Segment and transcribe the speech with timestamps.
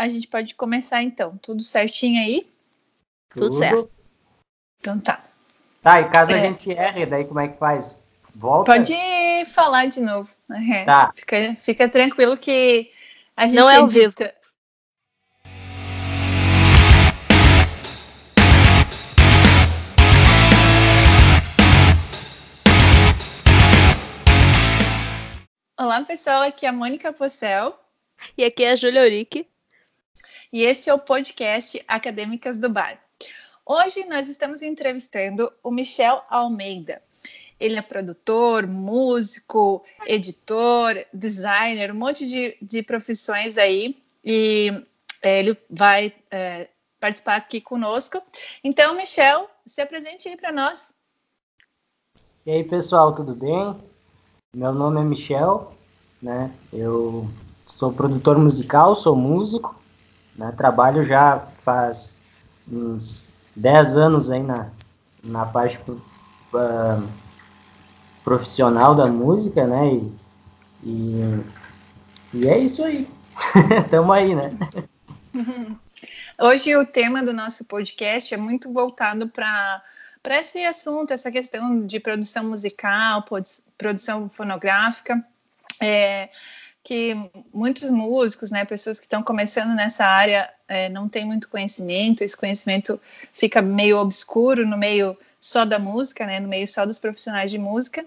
[0.00, 1.36] a gente pode começar então.
[1.42, 2.50] Tudo certinho aí?
[3.28, 3.90] Tudo, Tudo certo.
[4.78, 5.22] Então tá.
[5.82, 6.36] Tá, e caso é.
[6.36, 7.94] a gente erre, daí como é que faz?
[8.34, 8.72] Volta?
[8.72, 8.94] Pode
[9.52, 10.34] falar de novo.
[10.72, 10.84] É.
[10.84, 11.12] Tá.
[11.14, 12.90] Fica, fica tranquilo que
[13.36, 14.24] a gente Não é edita.
[14.24, 14.40] Vivo.
[25.78, 26.40] Olá, pessoal.
[26.44, 27.78] Aqui é a Mônica Possel.
[28.36, 29.46] E aqui é a Júlia Urique.
[30.52, 32.98] E este é o podcast Acadêmicas do Bar.
[33.64, 37.00] Hoje nós estamos entrevistando o Michel Almeida.
[37.60, 43.96] Ele é produtor, músico, editor, designer, um monte de, de profissões aí.
[44.24, 44.84] E
[45.22, 46.66] é, ele vai é,
[46.98, 48.20] participar aqui conosco.
[48.64, 50.92] Então, Michel, se apresente aí para nós.
[52.44, 53.76] E aí, pessoal, tudo bem?
[54.56, 55.72] Meu nome é Michel,
[56.20, 56.52] né?
[56.72, 57.30] Eu
[57.64, 59.79] sou produtor musical, sou músico,
[60.40, 60.52] né?
[60.56, 62.16] Trabalho já faz
[62.66, 64.70] uns 10 anos aí na,
[65.22, 67.08] na parte uh,
[68.24, 69.92] profissional da música, né?
[69.92, 70.12] E,
[70.82, 71.44] e,
[72.32, 73.06] e é isso aí.
[73.90, 74.56] Tamo aí, né?
[76.40, 79.82] Hoje o tema do nosso podcast é muito voltado para
[80.22, 83.24] para esse assunto, essa questão de produção musical,
[83.78, 85.24] produção fonográfica,
[85.80, 86.28] é,
[86.82, 87.14] que
[87.52, 92.36] muitos músicos, né, pessoas que estão começando nessa área, é, não têm muito conhecimento, esse
[92.36, 93.00] conhecimento
[93.32, 97.58] fica meio obscuro no meio só da música, né, no meio só dos profissionais de
[97.58, 98.04] música.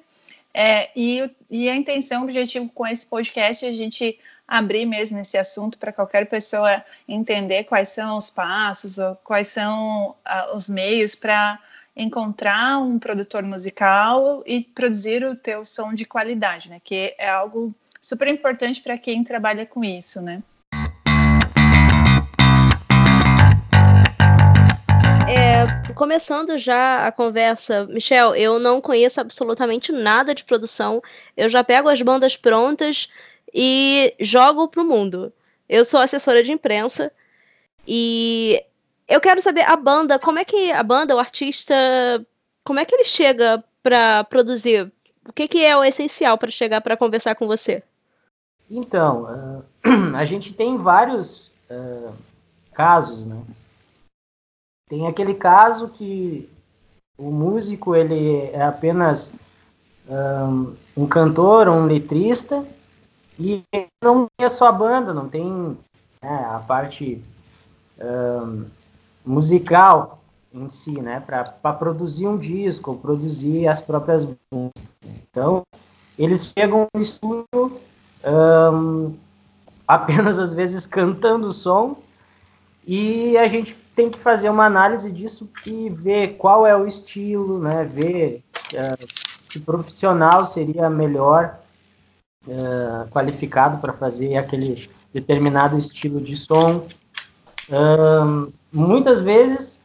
[0.53, 5.19] É, e, e, a intenção, o objetivo com esse podcast é a gente abrir mesmo
[5.19, 10.15] esse assunto para qualquer pessoa entender quais são os passos, ou quais são
[10.53, 11.59] os meios para
[11.95, 16.81] encontrar um produtor musical e produzir o teu som de qualidade, né?
[16.83, 20.43] Que é algo super importante para quem trabalha com isso, né?
[25.29, 31.01] É, começando já a conversa, Michel, eu não conheço absolutamente nada de produção.
[31.35, 33.09] Eu já pego as bandas prontas
[33.53, 35.31] e jogo pro mundo.
[35.69, 37.09] Eu sou assessora de imprensa
[37.87, 38.61] e
[39.07, 41.73] eu quero saber a banda, como é que a banda, o artista,
[42.65, 44.91] como é que ele chega para produzir?
[45.27, 47.81] O que, que é o essencial para chegar para conversar com você?
[48.69, 49.63] Então, uh,
[50.15, 52.13] a gente tem vários uh,
[52.73, 53.41] casos, né?
[54.89, 56.49] Tem aquele caso que
[57.17, 59.33] o músico ele é apenas
[60.07, 62.65] um, um cantor, um letrista
[63.39, 63.63] e
[64.03, 65.77] não tem a sua banda, não tem
[66.21, 67.23] né, a parte
[67.99, 68.65] um,
[69.25, 70.19] musical
[70.53, 74.83] em si, né, para produzir um disco, produzir as próprias músicas.
[75.03, 75.63] Então,
[76.17, 77.79] eles chegam no estúdio
[78.23, 79.15] um,
[79.87, 81.97] apenas às vezes cantando o som
[82.85, 87.59] e a gente tem que fazer uma análise disso e ver qual é o estilo,
[87.59, 89.07] né, ver uh,
[89.49, 91.59] que profissional seria melhor
[92.47, 96.87] uh, qualificado para fazer aquele determinado estilo de som.
[98.71, 99.81] Muitas vezes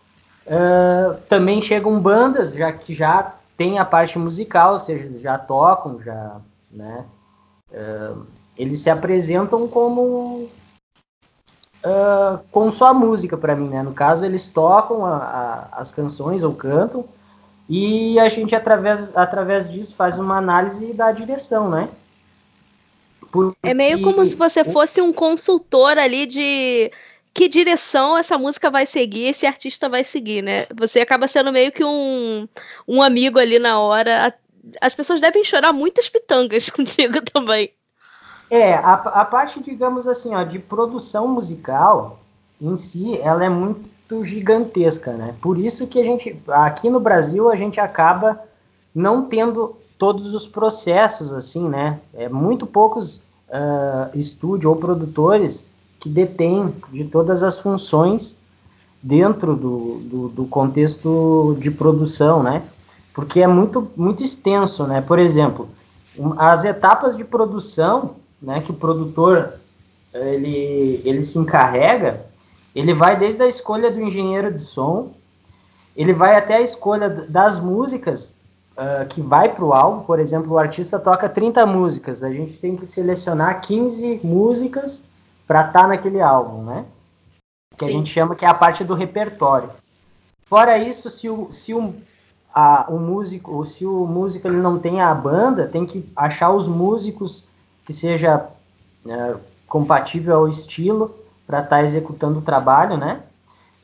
[0.47, 6.01] uh, também chegam bandas já que já tem a parte musical, ou seja, já tocam,
[6.03, 6.37] já,
[6.71, 7.05] né?
[7.71, 10.49] Uh, eles se apresentam como
[11.85, 13.83] uh, com só música para mim, né?
[13.83, 17.05] No caso, eles tocam a, a, as canções ou cantam
[17.69, 21.89] e a gente através através disso faz uma análise da direção, né?
[23.31, 23.59] Porque...
[23.63, 26.91] É meio como se você fosse um consultor ali de
[27.35, 30.67] que direção essa música vai seguir, esse artista vai seguir, né?
[30.75, 32.49] Você acaba sendo meio que um,
[32.87, 34.35] um amigo ali na hora.
[34.81, 37.73] As pessoas devem chorar muitas pitangas contigo também.
[38.51, 42.19] É, a, a parte, digamos assim, ó, de produção musical
[42.61, 45.35] em si, ela é muito gigantesca, né?
[45.41, 48.41] Por isso que a gente, aqui no Brasil, a gente acaba
[48.95, 52.01] não tendo todos os processos, assim, né?
[52.15, 53.19] É muito poucos
[53.49, 55.67] uh, estúdios ou produtores
[56.01, 58.37] que detém de todas as funções
[59.03, 62.63] dentro do, do, do, contexto de produção, né?
[63.19, 65.01] Porque é muito, muito extenso, né?
[65.01, 65.69] Por exemplo,
[66.37, 69.55] as etapas de produção, né, que o produtor
[70.15, 72.25] ele, ele se encarrega,
[72.73, 75.11] ele vai desde a escolha do engenheiro de som,
[75.97, 78.33] ele vai até a escolha das músicas
[78.77, 82.61] uh, que vai para o álbum, por exemplo, o artista toca 30 músicas, a gente
[82.61, 85.05] tem que selecionar 15 músicas
[85.45, 86.85] para estar tá naquele álbum, né?
[87.77, 87.91] Que Sim.
[87.91, 89.71] a gente chama que é a parte do repertório.
[90.47, 91.95] Fora isso, se o, se o,
[92.59, 96.51] a, o músico, ou se o músico ele não tem a banda, tem que achar
[96.51, 97.47] os músicos
[97.87, 98.47] que seja
[99.07, 99.37] é,
[99.69, 101.15] compatível ao estilo
[101.47, 103.21] para estar tá executando o trabalho, né?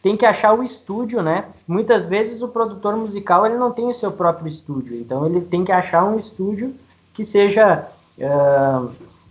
[0.02, 1.44] Tem que achar o estúdio, né?
[1.68, 5.64] Muitas vezes o produtor musical ele não tem o seu próprio estúdio, então ele tem
[5.64, 6.74] que achar um estúdio
[7.12, 7.88] que seja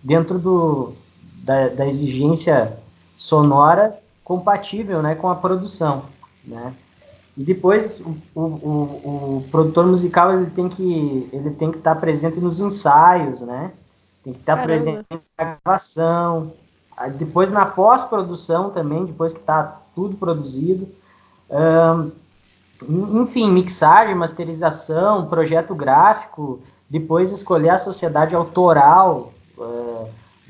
[0.02, 0.94] dentro do,
[1.44, 2.78] da, da, exigência
[3.16, 6.04] sonora compatível, né, com a produção,
[6.46, 6.74] né?
[7.36, 12.40] E depois o, o, o, produtor musical ele tem que ele tem que estar presente
[12.40, 13.72] nos ensaios, né?
[14.24, 16.54] Tem que estar presente na gravação,
[17.18, 20.88] depois na pós-produção também, depois que está tudo produzido.
[21.50, 22.12] Um,
[23.22, 26.60] enfim, mixagem, masterização, projeto gráfico,
[26.90, 29.34] depois escolher a sociedade autoral,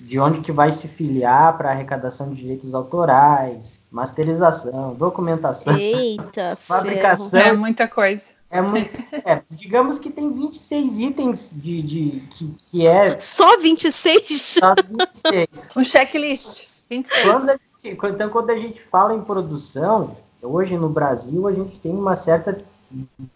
[0.03, 7.39] de onde que vai se filiar para arrecadação de direitos autorais, masterização, documentação, Eita, fabricação.
[7.39, 8.29] É muita coisa.
[8.51, 8.89] É muito,
[9.25, 13.17] é, digamos que tem 26 itens de, de que, que é.
[13.21, 14.41] Só 26?
[14.41, 15.69] Só 26.
[15.75, 16.67] um checklist.
[16.89, 17.23] 26.
[17.23, 21.79] Quando a gente, então, quando a gente fala em produção, hoje no Brasil a gente
[21.79, 22.57] tem uma certa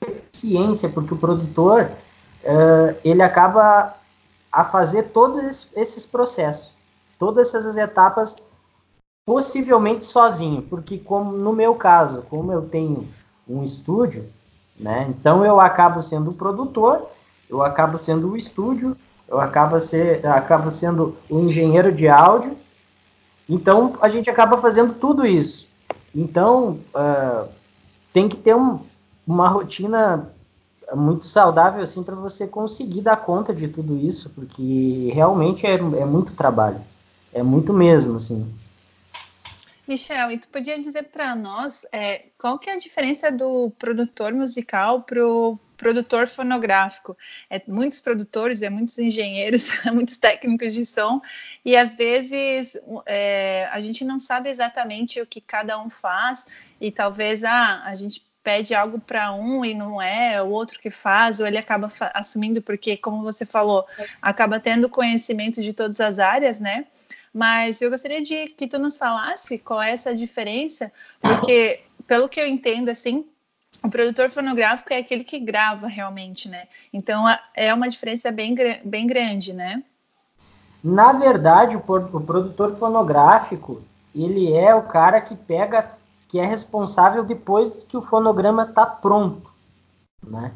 [0.02, 1.90] deficiência, porque o produtor
[2.44, 3.97] uh, ele acaba
[4.58, 6.74] a fazer todos esses processos,
[7.20, 8.36] todas essas etapas,
[9.24, 13.08] possivelmente sozinho, porque como no meu caso, como eu tenho
[13.48, 14.28] um estúdio,
[14.76, 15.06] né?
[15.10, 17.06] Então eu acabo sendo o produtor,
[17.48, 22.58] eu acabo sendo o estúdio, eu acabo, ser, eu acabo sendo o engenheiro de áudio.
[23.48, 25.68] Então a gente acaba fazendo tudo isso.
[26.16, 27.48] Então uh,
[28.12, 28.80] tem que ter um,
[29.28, 30.32] uma rotina
[30.96, 36.06] muito saudável assim para você conseguir dar conta de tudo isso, porque realmente é, é
[36.06, 36.80] muito trabalho,
[37.34, 38.46] é muito mesmo assim.
[39.88, 44.34] Michel, e tu podia dizer para nós é, qual que é a diferença do produtor
[44.34, 47.16] musical para o produtor fonográfico?
[47.50, 51.22] É muitos produtores, é muitos engenheiros, é muitos técnicos de som
[51.64, 56.46] e às vezes é, a gente não sabe exatamente o que cada um faz
[56.82, 60.90] e talvez ah, a gente pede algo para um e não é o outro que
[60.90, 63.86] faz, ou ele acaba assumindo porque, como você falou,
[64.22, 66.86] acaba tendo conhecimento de todas as áreas, né?
[67.34, 70.90] Mas eu gostaria de que tu nos falasse qual é essa diferença,
[71.20, 73.26] porque, pelo que eu entendo, assim,
[73.84, 76.70] o produtor fonográfico é aquele que grava realmente, né?
[76.94, 79.84] Então é uma diferença bem, bem grande, né?
[80.82, 83.84] Na verdade, o produtor fonográfico
[84.16, 85.97] ele é o cara que pega,
[86.28, 89.50] que é responsável depois que o fonograma está pronto,
[90.22, 90.52] né?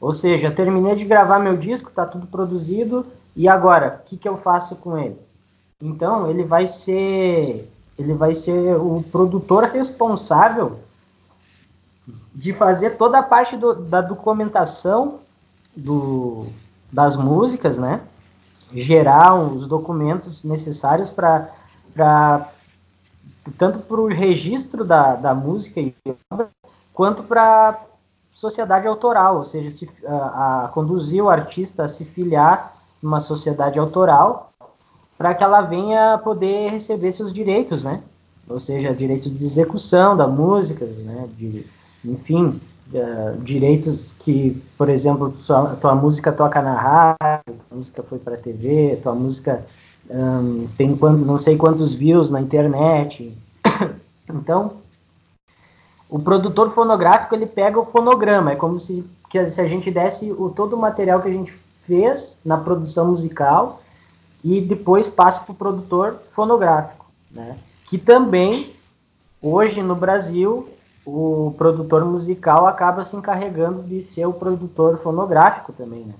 [0.00, 4.28] Ou seja, terminei de gravar meu disco, está tudo produzido, e agora, o que, que
[4.28, 5.18] eu faço com ele?
[5.80, 7.68] Então, ele vai ser
[7.98, 10.78] ele vai ser o produtor responsável
[12.32, 15.18] de fazer toda a parte do, da documentação
[15.76, 16.46] do,
[16.92, 18.00] das músicas, né?
[18.72, 22.48] Gerar os documentos necessários para
[23.56, 25.80] tanto para o registro da, da música
[26.92, 27.80] quanto para
[28.32, 33.78] sociedade autoral, ou seja, se, a, a conduzir o artista a se filiar numa sociedade
[33.78, 34.52] autoral
[35.16, 38.00] para que ela venha poder receber seus direitos, né?
[38.48, 41.28] Ou seja, direitos de execução da música, né?
[41.36, 41.66] De,
[42.04, 42.60] enfim,
[42.92, 48.34] uh, direitos que, por exemplo, sua, tua música toca na rádio, tua música foi para
[48.34, 49.66] a TV, tua música
[50.10, 53.36] um, tem quando, não sei quantos views na internet.
[54.28, 54.74] então,
[56.08, 60.32] o produtor fonográfico ele pega o fonograma, é como se, que, se a gente desse
[60.32, 63.82] o, todo o material que a gente fez na produção musical
[64.42, 67.56] e depois passa para o produtor fonográfico, né?
[67.86, 68.74] Que também
[69.42, 70.68] hoje no Brasil
[71.04, 76.14] o produtor musical acaba se encarregando de ser o produtor fonográfico também, né?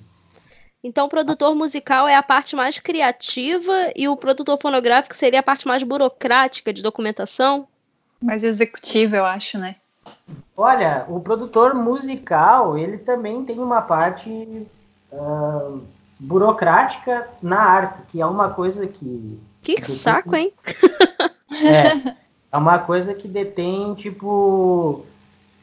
[0.82, 5.42] Então, o produtor musical é a parte mais criativa e o produtor fonográfico seria a
[5.42, 7.66] parte mais burocrática de documentação?
[8.20, 9.76] Mais executiva, eu acho, né?
[10.56, 14.66] Olha, o produtor musical, ele também tem uma parte
[15.12, 15.82] uh,
[16.18, 19.40] burocrática na arte, que é uma coisa que.
[19.62, 20.52] Que, que saco, hein?
[21.52, 22.14] É,
[22.52, 25.04] é uma coisa que detém, tipo.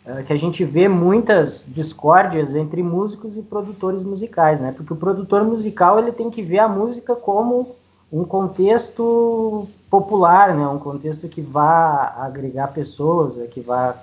[0.06, 4.72] É, que a gente vê muitas discórdias entre músicos e produtores musicais, né?
[4.72, 7.76] Porque o produtor musical ele tem que ver a música como
[8.12, 10.68] um contexto popular, né?
[10.68, 13.96] Um contexto que vá agregar pessoas, que vá,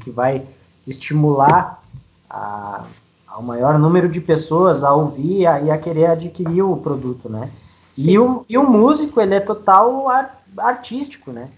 [0.00, 0.46] que vai
[0.86, 1.82] estimular
[2.30, 2.86] a,
[3.26, 7.28] ao maior número de pessoas a ouvir e a, e a querer adquirir o produto,
[7.28, 7.50] né?
[7.98, 11.50] E o, e o músico, ele é total ar, artístico, né?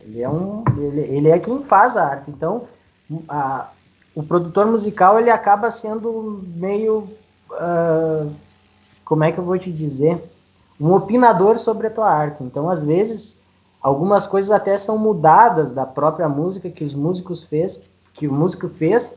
[0.00, 2.30] Ele é, um, ele, ele é quem faz a arte.
[2.30, 2.62] Então,
[3.28, 3.68] a,
[4.14, 7.08] o produtor musical, ele acaba sendo meio...
[7.50, 8.32] Uh,
[9.04, 10.22] como é que eu vou te dizer?
[10.80, 12.42] Um opinador sobre a tua arte.
[12.42, 13.38] Então, às vezes,
[13.80, 17.82] algumas coisas até são mudadas da própria música que os músicos fez,
[18.14, 19.14] que o músico fez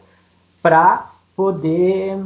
[0.61, 2.21] para poder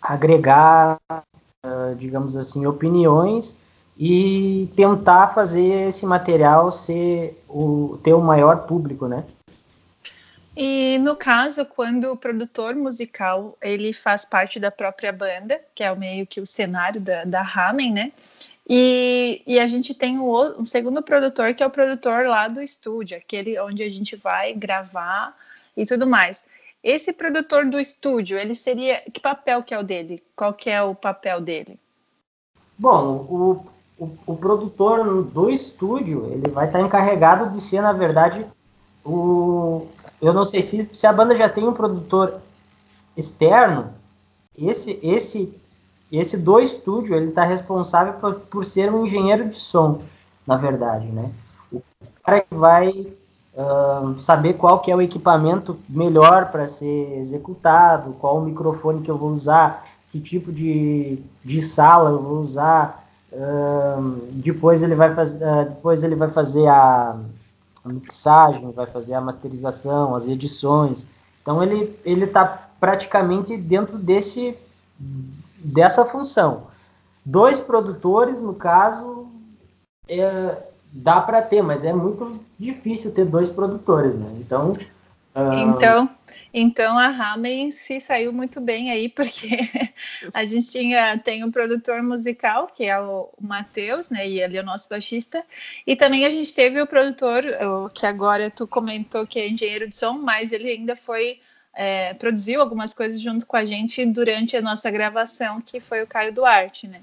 [0.00, 3.56] agregar, uh, digamos assim, opiniões
[3.98, 9.24] e tentar fazer esse material ser o ter o maior público, né?
[10.56, 15.94] E no caso, quando o produtor musical ele faz parte da própria banda, que é
[15.94, 18.12] meio que o cenário da, da Ramen, né?
[18.68, 22.60] E, e a gente tem um, um segundo produtor, que é o produtor lá do
[22.60, 25.36] estúdio, aquele onde a gente vai gravar
[25.76, 26.42] e tudo mais.
[26.82, 29.02] Esse produtor do estúdio, ele seria.
[29.12, 30.22] Que papel que é o dele?
[30.34, 31.78] Qual que é o papel dele?
[32.78, 38.46] Bom, o, o, o produtor do estúdio, ele vai estar encarregado de ser, na verdade,
[39.04, 39.86] o.
[40.20, 42.40] Eu não sei se, se a banda já tem um produtor
[43.16, 43.90] externo,
[44.56, 45.52] esse, esse,
[46.10, 50.02] esse do estúdio, ele está responsável por, por ser um engenheiro de som,
[50.46, 51.30] na verdade, né?
[51.72, 51.82] O
[52.24, 58.38] cara que vai uh, saber qual que é o equipamento melhor para ser executado, qual
[58.38, 63.04] o microfone que eu vou usar, que tipo de, de sala eu vou usar.
[63.32, 67.16] Uh, depois ele vai fazer, uh, depois ele vai fazer a,
[67.86, 71.06] a mixagem, vai fazer a masterização, as edições.
[71.40, 72.44] Então ele ele está
[72.80, 74.56] praticamente dentro desse
[75.58, 76.64] dessa função.
[77.24, 79.26] Dois produtores, no caso,
[80.08, 80.56] é,
[80.92, 84.30] dá para ter, mas é muito difícil ter dois produtores, né?
[84.40, 84.76] Então.
[85.34, 86.08] Uh...
[86.58, 89.58] Então, a Ramen se saiu muito bem aí, porque
[90.32, 94.26] a gente tinha, tem um produtor musical, que é o, Matheus, né?
[94.26, 95.44] E ele é o nosso baixista.
[95.86, 97.44] E também a gente teve o produtor,
[97.92, 101.40] que agora tu comentou que é engenheiro de som, mas ele ainda foi.
[101.78, 106.06] É, produziu algumas coisas junto com a gente durante a nossa gravação, que foi o
[106.06, 107.02] Caio Duarte, né?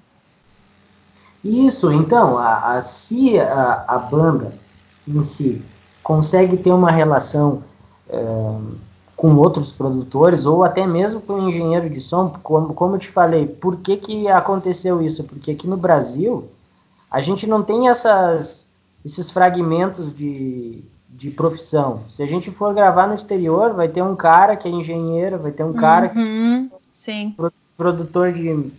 [1.43, 4.51] Isso, então, a, a, se a, a banda
[5.07, 5.61] em si
[6.01, 7.63] consegue ter uma relação
[8.09, 8.17] é,
[9.15, 13.47] com outros produtores ou até mesmo com engenheiro de som, como, como eu te falei,
[13.47, 15.23] por que, que aconteceu isso?
[15.23, 16.49] Porque aqui no Brasil
[17.09, 18.67] a gente não tem essas,
[19.05, 22.01] esses fragmentos de, de profissão.
[22.09, 25.51] Se a gente for gravar no exterior, vai ter um cara que é engenheiro, vai
[25.51, 28.71] ter um cara uhum, que é produtor de.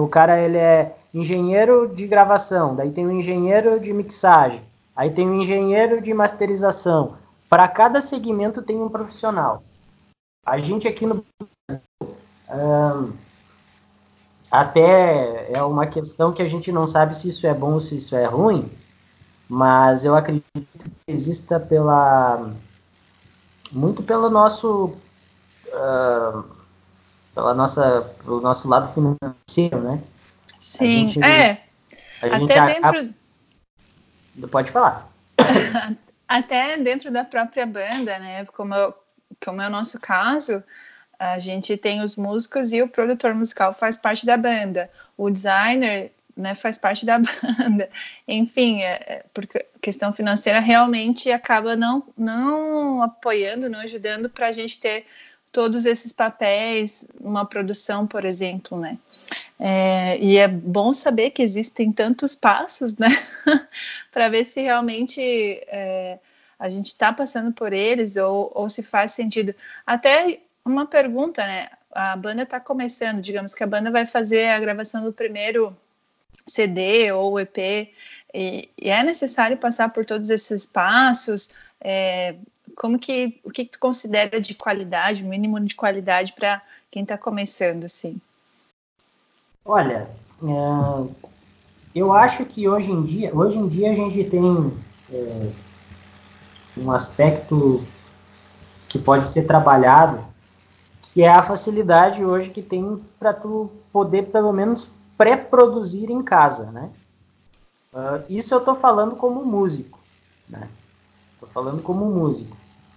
[0.00, 4.60] O cara ele é engenheiro de gravação, daí tem o engenheiro de mixagem,
[4.94, 7.14] aí tem o engenheiro de masterização.
[7.48, 9.62] Para cada segmento tem um profissional.
[10.44, 11.24] A gente aqui no
[11.68, 13.14] Brasil,
[14.50, 17.96] até é uma questão que a gente não sabe se isso é bom ou se
[17.96, 18.70] isso é ruim,
[19.48, 22.50] mas eu acredito que exista pela
[23.70, 24.96] muito pelo nosso
[25.66, 26.44] uh,
[27.34, 30.02] pela nossa pelo nosso lado financeiro, né?
[30.60, 31.64] Sim, gente, é.
[32.20, 33.14] Até dentro.
[34.50, 35.08] Pode falar.
[36.26, 38.44] Até dentro da própria banda, né?
[38.46, 38.94] Como, eu,
[39.44, 40.62] como é o nosso caso,
[41.18, 44.90] a gente tem os músicos e o produtor musical faz parte da banda.
[45.16, 47.18] O designer né, faz parte da
[47.58, 47.90] banda.
[48.26, 54.52] Enfim, é, é porque questão financeira realmente acaba não, não apoiando, não ajudando para a
[54.52, 55.06] gente ter
[55.50, 58.98] todos esses papéis, uma produção, por exemplo, né?
[59.58, 63.08] É, e é bom saber que existem tantos passos, né?
[64.12, 66.18] para ver se realmente é,
[66.58, 69.54] a gente está passando por eles ou, ou se faz sentido.
[69.86, 71.68] Até uma pergunta, né?
[71.92, 75.74] A banda está começando, digamos que a banda vai fazer a gravação do primeiro
[76.46, 77.56] CD ou EP,
[78.34, 81.50] e, e é necessário passar por todos esses passos.
[81.80, 82.34] É,
[82.76, 87.84] como que o que, tu considera de qualidade, mínimo de qualidade para quem está começando
[87.84, 88.20] assim?
[89.64, 90.08] Olha,
[90.42, 91.28] é,
[91.94, 94.72] eu acho que hoje em dia, hoje em dia a gente tem
[95.12, 95.50] é,
[96.80, 97.82] um aspecto
[98.88, 100.20] que pode ser trabalhado,
[101.12, 106.70] que é a facilidade hoje que tem para tu poder pelo menos pré-produzir em casa,
[106.70, 106.90] né?
[107.92, 109.98] Uh, isso eu estou falando como músico,
[110.48, 110.68] né?
[111.34, 112.56] Estou falando como músico.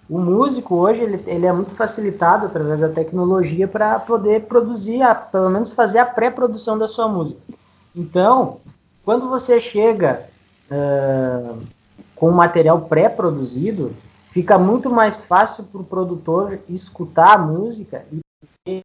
[0.10, 5.16] O músico hoje ele, ele é muito facilitado através da tecnologia para poder produzir, a,
[5.16, 7.42] pelo menos fazer a pré-produção da sua música.
[7.96, 8.60] Então,
[9.04, 10.28] quando você chega
[10.70, 11.58] uh,
[12.22, 13.96] com material pré-produzido,
[14.30, 18.22] fica muito mais fácil para o produtor escutar a música e
[18.64, 18.84] ter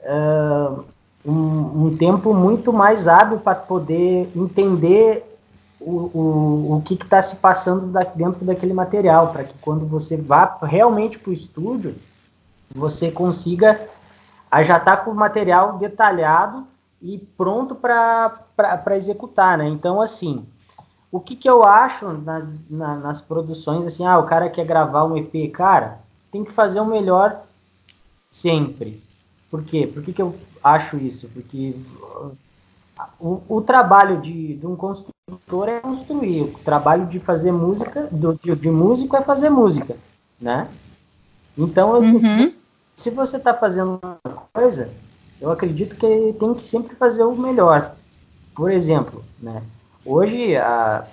[0.00, 0.82] uh,
[1.22, 5.26] um, um tempo muito mais hábil para poder entender
[5.78, 10.16] o, o, o que está se passando da, dentro daquele material, para que quando você
[10.16, 11.96] vá realmente para o estúdio,
[12.74, 13.78] você consiga
[14.62, 16.66] já estar tá com o material detalhado
[17.02, 19.68] e pronto para executar, né?
[19.68, 20.46] Então, assim,
[21.12, 25.04] o que, que eu acho nas, na, nas produções, assim, ah, o cara quer gravar
[25.04, 25.98] um EP, cara,
[26.30, 27.42] tem que fazer o melhor
[28.30, 29.02] sempre.
[29.50, 29.86] Por quê?
[29.86, 31.28] Por que, que eu acho isso?
[31.28, 31.74] Porque
[33.18, 38.34] o, o trabalho de, de, um construtor é construir, o trabalho de fazer música, do,
[38.34, 39.96] de, de músico é fazer música,
[40.40, 40.68] né?
[41.58, 42.46] Então, assim, uhum.
[42.94, 44.18] se você está fazendo uma
[44.52, 44.90] coisa,
[45.40, 47.96] eu acredito que tem que sempre fazer o melhor.
[48.54, 49.62] Por exemplo, né?
[50.04, 51.04] Hoje, a,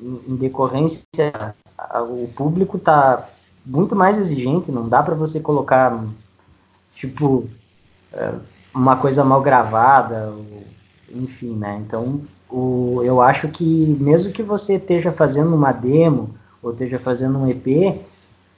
[0.00, 1.06] em decorrência,
[1.76, 3.28] a, o público está
[3.64, 6.04] muito mais exigente, não dá para você colocar,
[6.94, 7.48] tipo,
[8.12, 8.32] é,
[8.74, 10.32] uma coisa mal gravada,
[11.10, 11.82] enfim, né?
[11.84, 17.38] Então, o, eu acho que mesmo que você esteja fazendo uma demo ou esteja fazendo
[17.38, 18.00] um EP,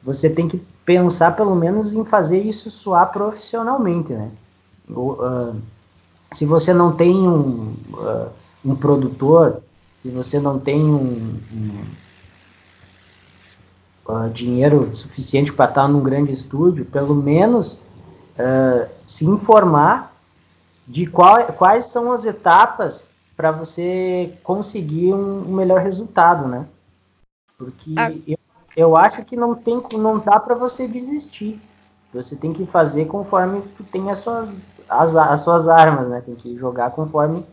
[0.03, 4.31] você tem que pensar pelo menos em fazer isso soar profissionalmente, né?
[4.91, 5.57] uh,
[6.33, 8.29] se você não tem um, uh,
[8.65, 9.63] um produtor,
[9.99, 11.85] se você não tem um, um
[14.09, 17.83] uh, dinheiro suficiente para estar num grande estúdio, pelo menos
[19.05, 20.15] se informar
[20.87, 26.67] de qual, quais são as etapas para você conseguir um, um, melhor resultado, né?
[27.57, 28.13] Porque ah.
[28.27, 28.39] eu,
[28.77, 31.61] eu acho que não tem não dá para você desistir.
[32.15, 36.23] Você tem que fazer conforme tu tem as suas as, as suas armas, né?
[36.25, 37.45] Tem que jogar conforme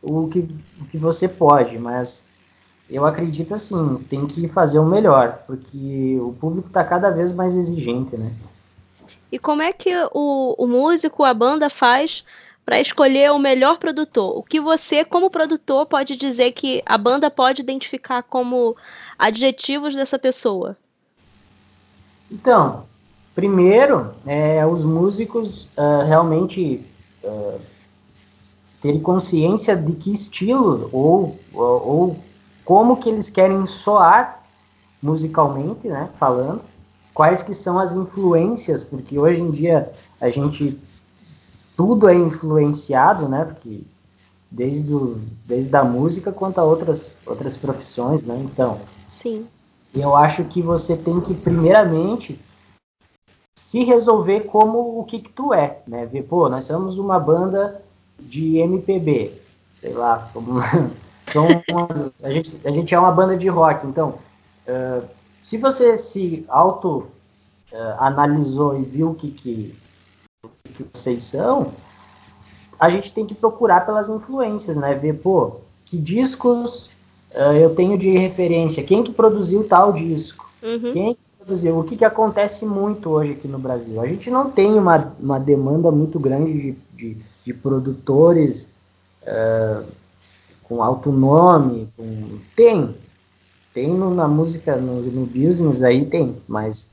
[0.00, 0.48] o que,
[0.92, 2.24] que você pode, mas
[2.88, 7.56] eu acredito assim, tem que fazer o melhor, porque o público está cada vez mais
[7.56, 8.30] exigente, né?
[9.32, 12.22] E como é que o, o músico, a banda faz
[12.64, 14.38] para escolher o melhor produtor?
[14.38, 18.76] O que você, como produtor, pode dizer que a banda pode identificar como
[19.18, 20.76] adjetivos dessa pessoa?
[22.30, 22.84] Então,
[23.34, 26.84] Primeiro, é, os músicos uh, realmente
[27.24, 27.58] uh,
[28.82, 32.16] terem consciência de que estilo ou, ou, ou,
[32.64, 34.42] como que eles querem soar
[35.00, 36.60] musicalmente, né, falando,
[37.14, 40.78] quais que são as influências, porque hoje em dia a gente
[41.76, 43.82] tudo é influenciado, né, porque
[44.50, 48.80] desde, o, desde a música quanto a outras, outras profissões, né, então.
[49.08, 49.46] Sim.
[49.94, 52.40] Eu acho que você tem que, primeiramente,
[53.54, 56.06] se resolver como o que, que tu é, né?
[56.06, 57.82] Ver, pô, nós somos uma banda
[58.28, 59.32] de MPB,
[59.80, 60.64] sei lá, somos,
[61.32, 64.18] somos a, gente, a gente é uma banda de rock, então,
[64.66, 65.06] uh,
[65.42, 67.06] se você se auto
[67.72, 69.74] uh, analisou e viu o que, que,
[70.74, 71.72] que vocês são,
[72.78, 74.94] a gente tem que procurar pelas influências, né?
[74.94, 76.86] Ver, pô, que discos
[77.32, 80.92] uh, eu tenho de referência, quem que produziu tal disco, uhum.
[80.92, 84.00] quem dizer, o que, que acontece muito hoje aqui no Brasil?
[84.00, 88.70] A gente não tem uma, uma demanda muito grande de, de, de produtores
[89.22, 89.84] uh,
[90.64, 91.88] com alto nome.
[91.96, 92.38] Com...
[92.56, 92.94] Tem.
[93.74, 96.90] Tem no, na música, no, no business aí tem, mas,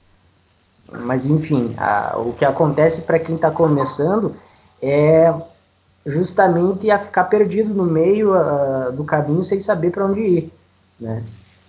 [0.90, 4.34] mas enfim, a, o que acontece para quem está começando
[4.82, 5.34] é
[6.06, 10.54] justamente a ficar perdido no meio uh, do caminho sem saber para onde ir,
[10.98, 11.22] né?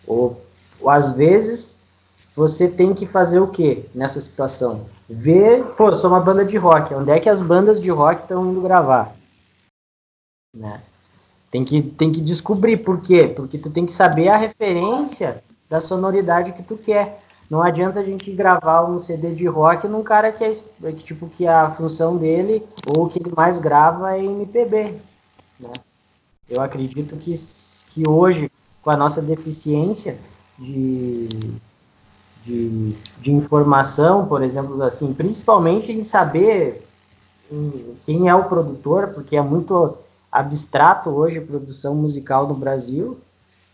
[0.07, 0.41] Ou,
[0.81, 1.80] ou às vezes
[2.41, 4.87] você tem que fazer o que nessa situação?
[5.07, 8.51] Ver, pô, sou uma banda de rock, onde é que as bandas de rock estão
[8.51, 9.15] indo gravar?
[10.57, 10.81] Né?
[11.51, 13.29] Tem que, tem que descobrir por quê?
[13.29, 17.23] Porque tu tem que saber a referência da sonoridade que tu quer.
[17.51, 20.53] Não adianta a gente gravar um CD de rock num cara que é
[20.93, 24.95] que, tipo que a função dele ou que ele mais grava é MPB.
[25.59, 25.73] Né?
[26.49, 27.35] Eu acredito que,
[27.89, 28.51] que hoje,
[28.81, 30.17] com a nossa deficiência
[30.59, 31.29] de,
[32.45, 36.87] de, de informação, por exemplo, assim, principalmente em saber
[38.05, 39.97] quem é o produtor, porque é muito
[40.31, 43.19] abstrato hoje a produção musical no Brasil,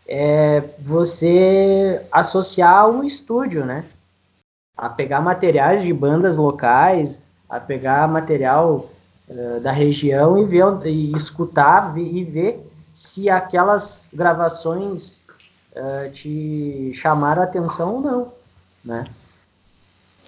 [0.07, 3.85] é você associar um estúdio, né?
[4.75, 8.89] A pegar materiais de bandas locais, a pegar material
[9.29, 15.19] uh, da região e ver e escutar e ver se aquelas gravações
[15.75, 18.36] uh, te chamaram a atenção ou não
[18.83, 19.05] né?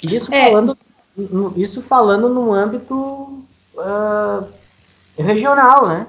[0.04, 0.46] Isso é.
[0.50, 0.78] falando,
[1.56, 2.96] isso falando no âmbito
[3.76, 4.48] uh,
[5.18, 6.08] regional, né?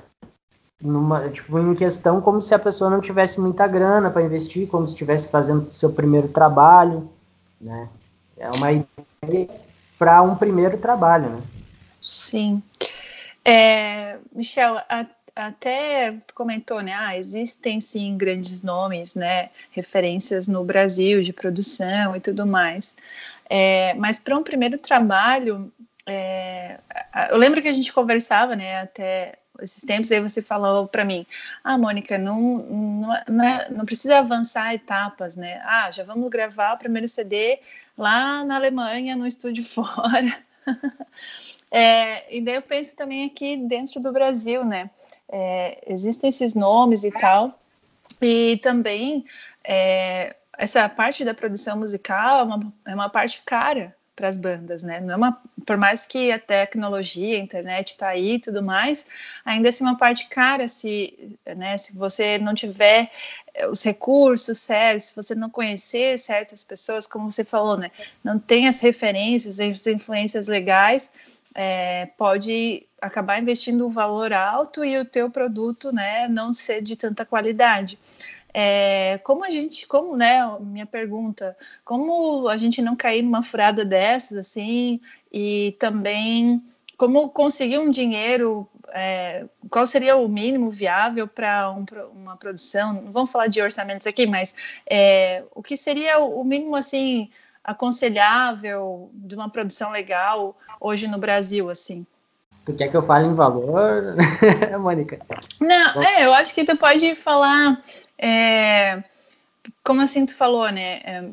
[0.81, 4.87] Numa, tipo, em questão como se a pessoa não tivesse muita grana para investir, como
[4.87, 7.11] se estivesse fazendo seu primeiro trabalho,
[7.61, 7.89] né?
[8.39, 9.49] É uma ideia
[9.99, 11.43] para um primeiro trabalho, né?
[12.01, 12.63] Sim.
[13.45, 15.07] É, Michel, a,
[15.47, 16.93] até comentou, né?
[16.95, 19.51] Ah, existem sim grandes nomes, né?
[19.71, 22.97] Referências no Brasil de produção e tudo mais.
[23.49, 25.73] É, mas para um primeiro trabalho,
[26.07, 26.79] é,
[27.31, 28.81] eu lembro que a gente conversava, né?
[28.81, 31.27] Até esses tempos, aí você falou para mim,
[31.63, 35.61] ah, Mônica, não, não, não, é, não, precisa avançar etapas, né?
[35.65, 37.61] Ah, já vamos gravar o primeiro CD
[37.97, 40.37] lá na Alemanha, no estúdio fora.
[41.71, 44.91] é, e daí eu penso também aqui dentro do Brasil, né?
[45.33, 47.59] É, existem esses nomes e tal,
[48.21, 49.25] e também
[49.63, 54.83] é, essa parte da produção musical é uma, é uma parte cara, para as bandas,
[54.83, 55.01] né?
[55.01, 59.07] Não é uma, por mais que a tecnologia, a internet está aí e tudo mais,
[59.45, 63.11] ainda assim uma parte cara se, né, se você não tiver
[63.55, 67.91] eh, os recursos certos, se você não conhecer certas pessoas, como você falou, né?
[68.23, 71.11] Não tem as referências, as influências legais,
[71.55, 76.97] é, pode acabar investindo um valor alto e o teu produto, né, não ser de
[76.97, 77.99] tanta qualidade.
[78.53, 83.85] É, como a gente, como, né, minha pergunta, como a gente não cair numa furada
[83.85, 85.01] dessas, assim,
[85.33, 86.63] e também
[86.97, 93.13] como conseguir um dinheiro, é, qual seria o mínimo viável para um, uma produção, não
[93.13, 94.55] vamos falar de orçamentos aqui, mas
[94.89, 97.31] é, o que seria o mínimo, assim,
[97.65, 102.07] aconselhável de uma produção legal hoje no Brasil, assim?
[102.65, 104.17] Tu quer que eu fale em valor,
[104.79, 105.19] Mônica?
[105.61, 107.83] Não, é, eu acho que tu pode falar
[108.19, 109.03] é,
[109.83, 111.01] como assim tu falou, né?
[111.05, 111.31] É,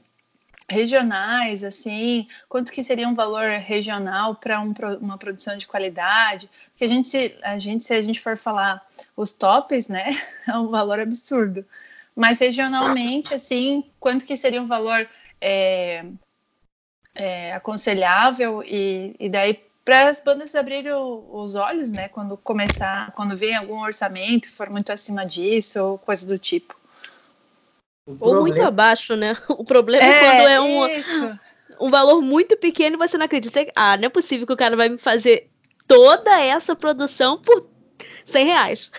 [0.70, 6.50] regionais, assim, quanto que seria um valor regional para um, uma produção de qualidade?
[6.72, 8.86] Porque a gente, a gente, se a gente for falar
[9.16, 10.10] os tops, né,
[10.48, 11.66] é um valor absurdo.
[12.16, 15.08] Mas regionalmente, assim, quanto que seria um valor
[15.42, 16.06] é,
[17.16, 23.38] é, aconselhável e, e daí para as bandas abrirem os olhos, né, quando começar, quando
[23.38, 26.76] vem algum orçamento, for muito acima disso ou coisa do tipo.
[28.20, 29.36] Ou muito abaixo, né?
[29.50, 33.66] O problema é, é quando é um, um valor muito pequeno e você não acredita.
[33.76, 35.50] Ah, não é possível que o cara vai me fazer
[35.88, 37.66] toda essa produção por
[38.26, 38.92] 100 reais.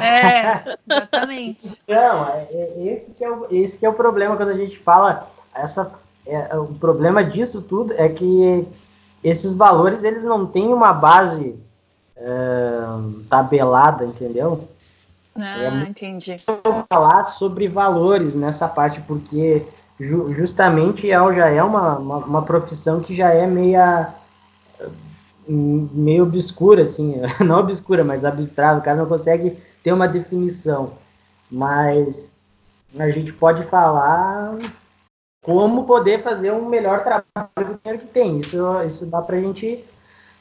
[0.00, 1.82] É, exatamente.
[1.88, 4.78] Não, é, é, esse, que é o, esse que é o problema quando a gente
[4.78, 5.30] fala.
[5.54, 5.92] Essa,
[6.26, 8.66] é, o problema disso tudo é que
[9.22, 11.56] esses valores eles não têm uma base
[12.16, 14.68] uh, tabelada, entendeu?
[15.34, 16.36] Ah, é entendi.
[16.90, 19.64] falar sobre valores nessa parte, porque
[19.98, 24.12] ju justamente já é uma, uma, uma, profissão que já é meia
[25.48, 30.92] meio obscura, assim, não obscura, mas abstrata, o cara não consegue ter uma definição.
[31.50, 32.32] Mas
[32.98, 34.56] a gente pode falar
[35.42, 38.38] como poder fazer um melhor trabalho do dinheiro que tem.
[38.38, 39.84] Isso, isso dá para a gente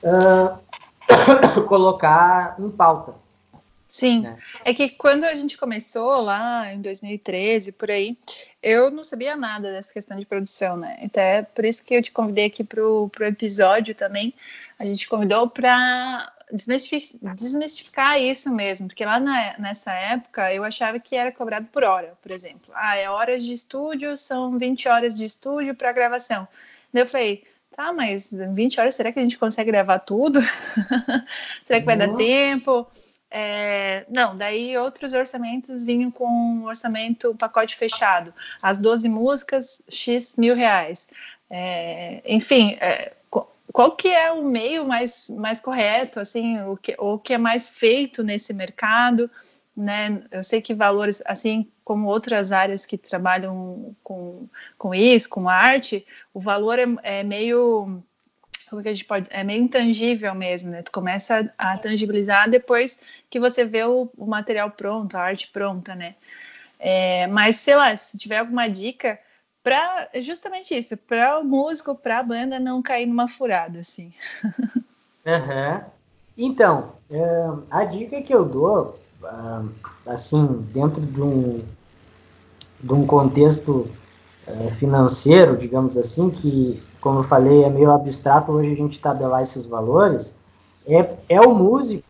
[0.03, 3.13] uh, colocar em pauta.
[3.91, 4.37] Sim, né?
[4.63, 8.17] é que quando a gente começou lá em 2013, por aí,
[8.63, 10.97] eu não sabia nada dessa questão de produção, né?
[11.01, 14.33] Então é por isso que eu te convidei aqui para o episódio também.
[14.79, 20.99] A gente convidou para desmistificar, desmistificar, isso mesmo, porque lá na, nessa época eu achava
[20.99, 22.71] que era cobrado por hora, por exemplo.
[22.73, 26.47] Ah, é horas de estúdio, são 20 horas de estúdio para gravação.
[26.93, 27.43] Daí eu falei,
[27.75, 30.39] tá, mas 20 horas, será que a gente consegue gravar tudo?
[31.63, 32.87] será que vai dar tempo?
[33.33, 38.33] É, não, daí outros orçamentos vinham com um orçamento, um pacote fechado.
[38.61, 41.07] As 12 músicas, X mil reais.
[41.49, 43.13] É, enfim, é,
[43.71, 47.69] qual que é o meio mais, mais correto, assim, o que, o que é mais
[47.69, 49.29] feito nesse mercado,
[49.75, 50.23] né?
[50.31, 56.05] Eu sei que valores, assim como outras áreas que trabalham com, com isso, com arte,
[56.33, 58.03] o valor é, é meio
[58.69, 59.27] como que a gente pode.
[59.31, 60.81] É meio intangível mesmo, né?
[60.81, 65.93] Tu começa a tangibilizar depois que você vê o, o material pronto, a arte pronta,
[65.93, 66.15] né?
[66.79, 69.19] É, mas, sei lá, se tiver alguma dica
[69.63, 74.11] para justamente isso, para o músico, para a banda não cair numa furada, assim.
[75.23, 75.81] Uhum.
[76.37, 79.63] Então, é, a dica que eu dou, ah,
[80.07, 81.63] assim, dentro de um,
[82.79, 83.87] de um contexto
[84.47, 89.41] é, financeiro, digamos assim, que como eu falei, é meio abstrato hoje a gente tabelar
[89.41, 90.35] esses valores,
[90.85, 92.03] é, é o músico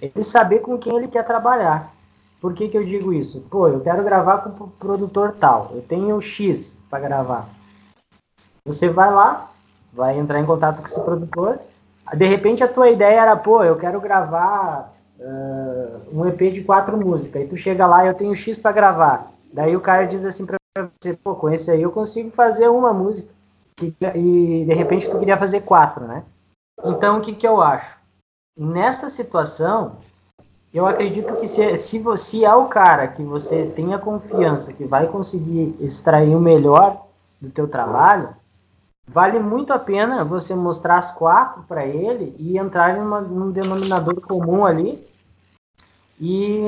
[0.00, 1.92] ele saber com quem ele quer trabalhar.
[2.40, 3.40] Por que, que eu digo isso?
[3.50, 7.48] Pô, eu quero gravar com o produtor tal, eu tenho X para gravar.
[8.64, 9.50] Você vai lá,
[9.92, 11.58] vai entrar em contato com esse produtor,
[12.14, 16.96] de repente a tua ideia era, pô, eu quero gravar uh, um EP de quatro
[16.96, 19.32] músicas, e tu chega lá eu tenho X para gravar.
[19.52, 22.92] Daí o cara diz assim para você, pô, com esse aí eu consigo fazer uma
[22.92, 23.34] música
[24.14, 26.24] e de repente tu queria fazer quatro, né?
[26.84, 27.98] Então o que, que eu acho?
[28.58, 29.96] Nessa situação,
[30.76, 35.06] eu acredito que se, se você é o cara que você tenha confiança que vai
[35.06, 37.06] conseguir extrair o melhor
[37.40, 38.28] do teu trabalho,
[39.08, 44.20] vale muito a pena você mostrar as quatro para ele e entrar numa, num denominador
[44.20, 45.02] comum ali
[46.20, 46.62] e,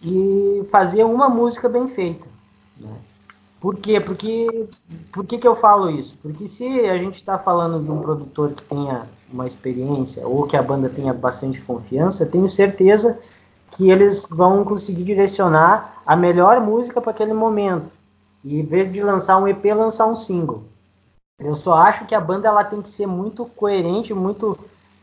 [0.00, 2.28] e fazer uma música bem feita.
[2.76, 2.96] Né?
[3.60, 4.00] Por quê?
[4.00, 4.68] Porque,
[5.12, 6.16] por que, que eu falo isso?
[6.22, 10.56] Porque se a gente está falando de um produtor que tenha uma experiência ou que
[10.56, 13.18] a banda tenha bastante confiança, tenho certeza
[13.72, 17.90] que eles vão conseguir direcionar a melhor música para aquele momento.
[18.44, 20.62] E em vez de lançar um EP, lançar um single.
[21.38, 24.58] Eu só acho que a banda ela tem que ser muito coerente, muito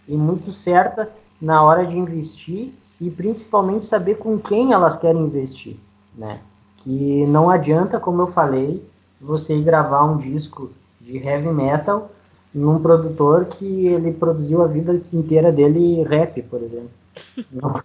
[0.07, 5.77] e muito certa na hora de investir e principalmente saber com quem elas querem investir,
[6.13, 6.39] né?
[6.85, 8.81] Que não adianta, como eu falei,
[9.19, 10.69] você ir gravar um disco
[11.01, 12.11] de heavy metal
[12.53, 16.91] num produtor que ele produziu a vida inteira dele rap, por exemplo.
[17.51, 17.81] não,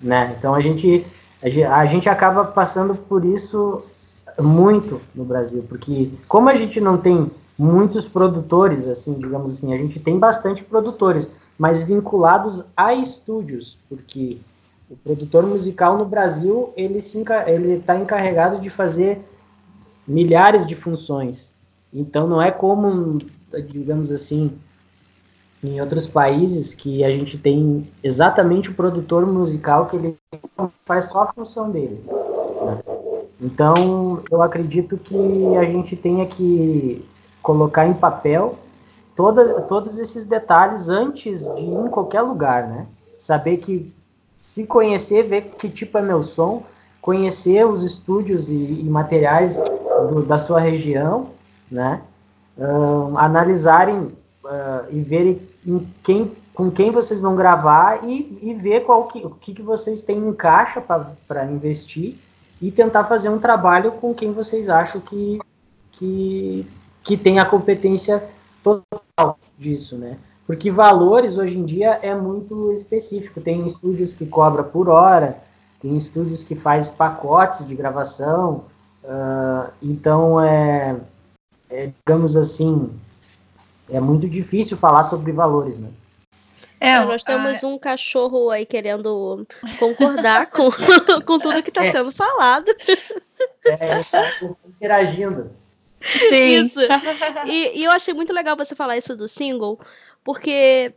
[0.00, 0.36] né?
[0.38, 1.04] Então a gente,
[1.42, 3.82] a gente acaba passando por isso
[4.40, 9.76] muito no Brasil, porque como a gente não tem muitos produtores, assim, digamos assim, a
[9.76, 14.38] gente tem bastante produtores, mas vinculados a estúdios, porque
[14.90, 19.20] o produtor musical no Brasil ele está encarregado de fazer
[20.06, 21.52] milhares de funções.
[21.92, 23.18] Então não é como,
[23.68, 24.52] digamos assim,
[25.62, 30.16] em outros países que a gente tem exatamente o produtor musical que ele
[30.84, 32.02] faz só a função dele.
[32.06, 32.78] Né?
[33.40, 35.16] Então eu acredito que
[35.56, 37.04] a gente tenha que
[37.42, 38.58] colocar em papel
[39.16, 42.86] todas, todos esses detalhes antes de ir em qualquer lugar, né?
[43.16, 43.92] Saber que
[44.48, 46.62] se conhecer, ver que tipo é meu som,
[47.02, 49.56] conhecer os estúdios e, e materiais
[50.08, 51.30] do, da sua região,
[51.70, 52.00] né?
[53.16, 55.38] Analisarem uh, e verem
[56.02, 60.02] quem, com quem vocês vão gravar e, e ver qual que, o que, que vocês
[60.02, 62.16] têm em caixa para investir
[62.60, 65.38] e tentar fazer um trabalho com quem vocês acham que,
[65.92, 66.66] que,
[67.04, 68.26] que tem a competência
[68.64, 70.16] total disso, né?
[70.48, 73.38] Porque valores hoje em dia é muito específico.
[73.38, 75.36] Tem estúdios que cobra por hora,
[75.78, 78.64] tem estúdios que faz pacotes de gravação.
[79.04, 80.96] Uh, então é,
[81.68, 82.90] é, digamos assim,
[83.90, 85.90] é muito difícil falar sobre valores, né?
[86.80, 89.46] É, nós temos um cachorro aí querendo
[89.78, 90.70] concordar com,
[91.26, 91.92] com tudo que está é.
[91.92, 92.74] sendo falado.
[93.66, 94.24] É, está
[94.66, 95.50] interagindo.
[96.00, 96.62] Sim.
[96.62, 96.80] Isso.
[97.46, 99.78] E, e, eu achei muito legal você falar isso do single,
[100.28, 100.92] porque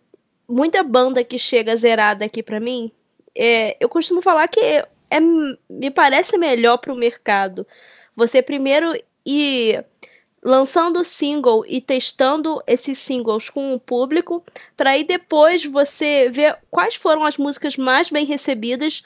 [0.46, 2.91] muita banda que chega zerada aqui para mim,
[3.34, 4.86] é, eu costumo falar que é,
[5.22, 7.65] me parece melhor para o mercado.
[8.13, 8.94] Você primeiro
[9.26, 9.86] ir
[10.44, 14.44] lançando single e testando esses singles com o público,
[14.76, 19.02] para aí depois você ver quais foram as músicas mais bem recebidas.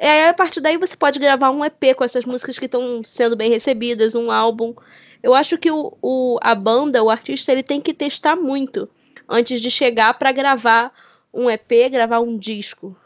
[0.00, 3.04] E aí, a partir daí você pode gravar um EP com essas músicas que estão
[3.04, 4.74] sendo bem recebidas, um álbum.
[5.22, 8.88] Eu acho que o, o, a banda, o artista, ele tem que testar muito
[9.28, 10.92] antes de chegar para gravar
[11.32, 12.96] um EP, gravar um disco.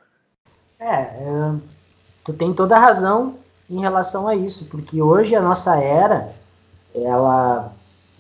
[0.79, 1.55] É, é,
[2.25, 3.37] tu tem toda a razão
[3.69, 6.33] em relação a isso, porque hoje a nossa era
[6.95, 7.73] ela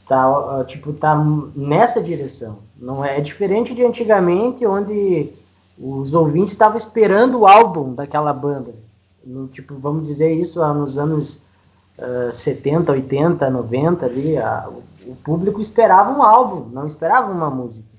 [0.06, 1.16] tá tipo tá
[1.54, 2.58] nessa direção.
[2.76, 5.32] Não é, é diferente de antigamente, onde
[5.78, 8.74] os ouvintes estavam esperando o álbum daquela banda.
[9.24, 11.42] No, tipo, vamos dizer isso nos anos
[11.98, 17.50] uh, 70, 80, 90 ali, a, o, o público esperava um álbum, não esperava uma
[17.50, 17.89] música.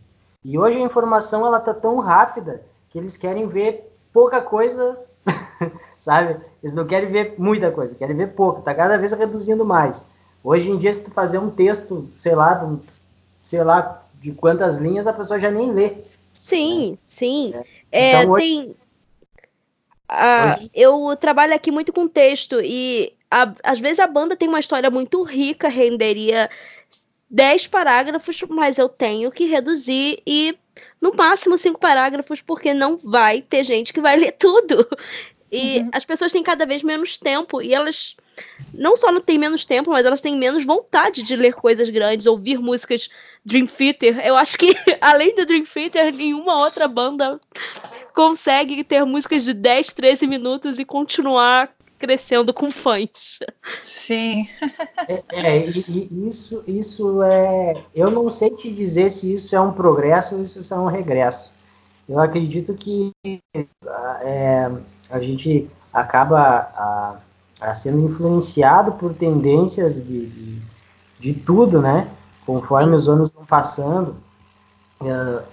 [0.44, 4.98] E hoje a informação ela tá tão rápida que eles querem ver pouca coisa,
[5.98, 6.38] sabe?
[6.62, 10.08] Eles não querem ver muita coisa, querem ver pouco, tá cada vez reduzindo mais.
[10.44, 12.80] Hoje em dia, se tu fazer um texto, sei lá, um,
[13.42, 15.94] sei lá de quantas linhas, a pessoa já nem lê.
[16.34, 16.98] Sim, né?
[17.06, 17.54] sim.
[17.92, 18.22] É.
[18.22, 18.46] Então, hoje...
[18.46, 18.76] tem...
[20.08, 20.72] Ah, hoje...
[20.74, 24.90] Eu trabalho aqui muito com texto e a, às vezes a banda tem uma história
[24.90, 26.50] muito rica, renderia
[27.32, 30.58] 10 parágrafos, mas eu tenho que reduzir e
[31.00, 34.88] no máximo cinco parágrafos, porque não vai ter gente que vai ler tudo.
[35.52, 35.90] E uhum.
[35.94, 38.16] as pessoas têm cada vez menos tempo e elas
[38.74, 42.26] não só não têm menos tempo, mas elas têm menos vontade de ler coisas grandes,
[42.26, 43.10] ouvir músicas
[43.46, 44.26] Dream Theater.
[44.26, 47.40] Eu acho que além do Dream Theater, nenhuma outra banda
[48.14, 53.38] consegue ter músicas de 10, 13 minutos e continuar crescendo com fãs.
[53.84, 54.48] Sim.
[55.08, 57.84] é, é isso, isso é.
[57.94, 60.88] Eu não sei te dizer se isso é um progresso ou se isso é um
[60.88, 61.54] regresso.
[62.10, 63.12] Eu acredito que
[64.24, 64.72] é,
[65.12, 66.40] a gente acaba
[66.76, 67.16] a,
[67.62, 70.62] a sendo influenciado por tendências de, de,
[71.20, 72.10] de, tudo, né?
[72.48, 74.16] Conforme os anos estão passando.
[75.00, 75.44] É,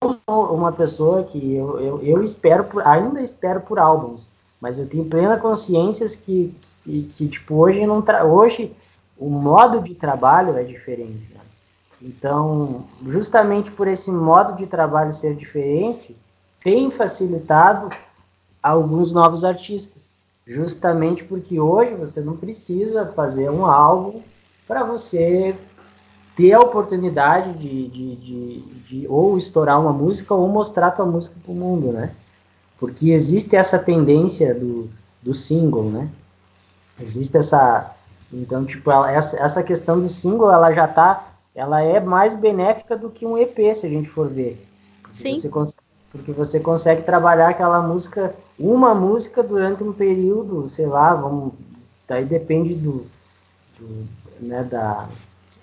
[0.00, 4.26] eu sou uma pessoa que eu, eu, eu espero, por, ainda espero por álbuns,
[4.62, 8.00] mas eu tenho plena consciência que, que, que tipo, hoje, não
[8.32, 8.72] hoje
[9.18, 11.34] o modo de trabalho é diferente.
[11.34, 11.40] Né?
[12.00, 16.16] Então, justamente por esse modo de trabalho ser diferente,
[16.62, 17.90] tem facilitado
[18.62, 20.12] alguns novos artistas.
[20.46, 24.22] Justamente porque hoje você não precisa fazer um álbum
[24.66, 25.56] para você
[26.36, 31.36] ter a oportunidade de, de, de, de, ou estourar uma música ou mostrar tua música
[31.44, 32.14] para o mundo, né?
[32.82, 34.90] Porque existe essa tendência do,
[35.22, 36.08] do single, né?
[37.00, 37.94] Existe essa...
[38.32, 41.28] Então, tipo, ela, essa, essa questão do single, ela já tá...
[41.54, 44.66] Ela é mais benéfica do que um EP, se a gente for ver.
[45.14, 45.38] Sim.
[45.38, 45.48] Você
[46.10, 51.52] porque você consegue trabalhar aquela música, uma música durante um período, sei lá, vamos,
[52.08, 53.06] daí depende do,
[53.78, 54.08] do
[54.40, 55.08] né, da,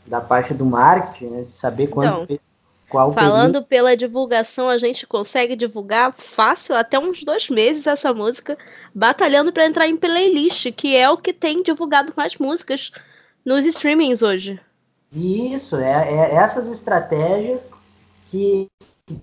[0.07, 2.39] da parte do marketing, né, de saber quanto, Então,
[2.89, 3.67] qual Falando período.
[3.67, 8.57] pela divulgação, a gente consegue divulgar fácil até uns dois meses essa música,
[8.93, 12.91] batalhando para entrar em playlist, que é o que tem divulgado mais músicas
[13.45, 14.59] nos streamings hoje.
[15.13, 17.71] E Isso, é, é essas estratégias
[18.27, 18.67] que,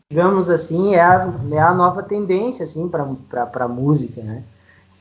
[0.09, 4.43] digamos assim, é a, é a nova tendência assim, para a música, né?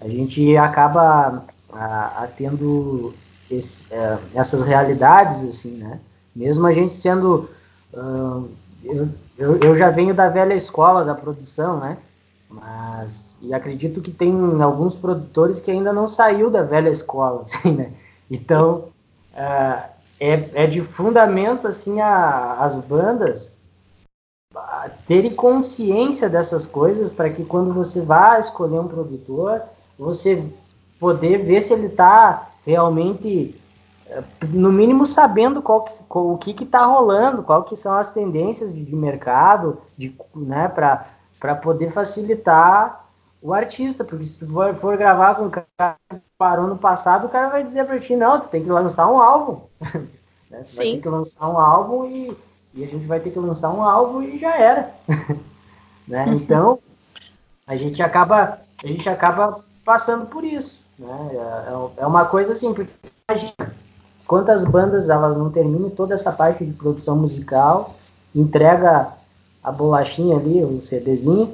[0.02, 3.14] A gente acaba a, a tendo
[3.50, 6.00] esse, é, essas realidades, assim, né?
[6.36, 7.48] Mesmo a gente sendo...
[7.94, 11.98] Eu, eu, eu já venho da velha escola da produção, né?
[12.50, 17.72] Mas, e acredito que tem alguns produtores que ainda não saiu da velha escola, assim,
[17.72, 17.92] né?
[18.30, 18.90] Então,
[19.34, 23.56] uh, é, é de fundamento, assim, a, as bandas
[25.06, 29.62] terem consciência dessas coisas para que quando você vá escolher um produtor,
[29.98, 30.42] você
[31.00, 33.60] poder ver se ele está realmente
[34.50, 38.74] no mínimo sabendo qual, que, qual o que está rolando, qual que são as tendências
[38.74, 43.06] de, de mercado, de, né, para poder facilitar
[43.42, 47.28] o artista, porque se tu for, for, gravar com um cara que parou no passado,
[47.28, 49.62] o cara vai dizer para ti, não, tu tem que lançar um álbum.
[50.50, 50.64] né?
[50.68, 52.38] Tu vai ter que lançar um álbum e,
[52.74, 54.96] e a gente vai ter que lançar um álbum e já era.
[56.08, 56.26] né?
[56.30, 56.80] Então,
[57.68, 60.84] a gente acaba a gente acaba passando por isso.
[60.98, 61.30] Né?
[61.34, 62.94] É, é uma coisa assim, porque
[63.28, 63.76] imagina,
[64.28, 67.96] quantas bandas elas não terminam toda essa parte de produção musical,
[68.34, 69.10] entrega
[69.64, 71.54] a bolachinha ali, o CDzinho,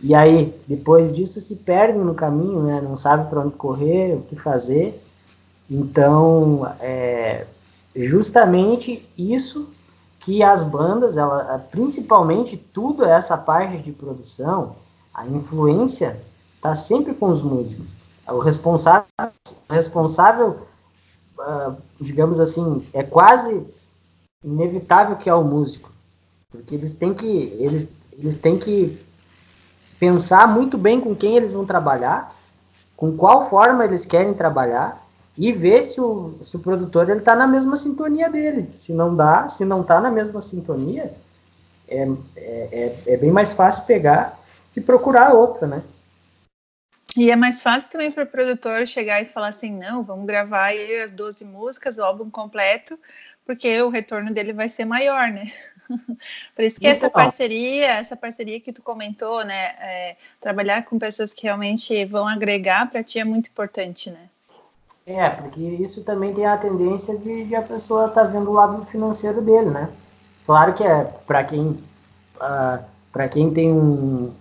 [0.00, 2.80] e aí depois disso se perde no caminho, né?
[2.80, 5.02] não sabe para onde correr, o que fazer.
[5.70, 7.46] Então, é
[7.96, 9.68] justamente isso
[10.20, 14.76] que as bandas, ela, principalmente tudo essa parte de produção,
[15.12, 16.18] a influência
[16.56, 17.86] está sempre com os músicos.
[18.26, 19.06] O responsável,
[19.68, 20.56] responsável
[21.38, 23.64] uh, digamos assim, é quase
[24.42, 25.90] inevitável que é o músico,
[26.50, 28.98] porque eles têm que eles, eles têm que
[29.98, 32.34] pensar muito bem com quem eles vão trabalhar,
[32.96, 35.04] com qual forma eles querem trabalhar
[35.36, 38.70] e ver se o, se o produtor ele está na mesma sintonia dele.
[38.76, 41.12] Se não dá, se não está na mesma sintonia,
[41.88, 44.38] é, é, é, bem mais fácil pegar
[44.76, 45.82] e procurar outra, né?
[47.16, 50.64] E é mais fácil também para o produtor chegar e falar assim, não, vamos gravar
[50.64, 52.98] aí as 12 músicas, o álbum completo,
[53.46, 55.46] porque o retorno dele vai ser maior, né?
[56.56, 61.32] Por isso que essa parceria, essa parceria que tu comentou, né, é, trabalhar com pessoas
[61.32, 64.28] que realmente vão agregar para ti é muito importante, né?
[65.06, 68.54] É, porque isso também tem a tendência de, de a pessoa estar tá vendo o
[68.54, 69.90] lado financeiro dele, né?
[70.46, 71.80] Claro que é para quem uh,
[72.40, 74.34] ah, para quem tem um,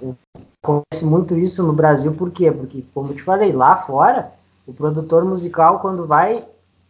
[0.00, 0.14] um,
[0.62, 2.50] Acontece muito isso no Brasil, por quê?
[2.52, 4.32] Porque, como eu te falei, lá fora,
[4.66, 6.44] o produtor musical, quando vai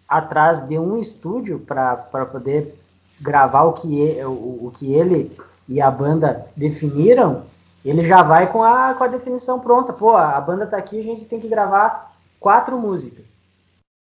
[0.09, 2.75] atrás de um estúdio para poder
[3.21, 5.37] gravar o que, ele, o, o que ele
[5.69, 7.45] e a banda definiram,
[7.85, 9.93] ele já vai com a, com a definição pronta.
[9.93, 13.37] Pô, a banda tá aqui, a gente tem que gravar quatro músicas.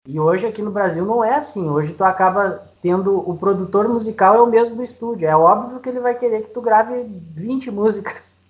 [0.07, 1.69] E hoje aqui no Brasil não é assim.
[1.69, 5.27] Hoje tu acaba tendo o produtor musical é o mesmo do estúdio.
[5.27, 8.40] É óbvio que ele vai querer que tu grave 20 músicas.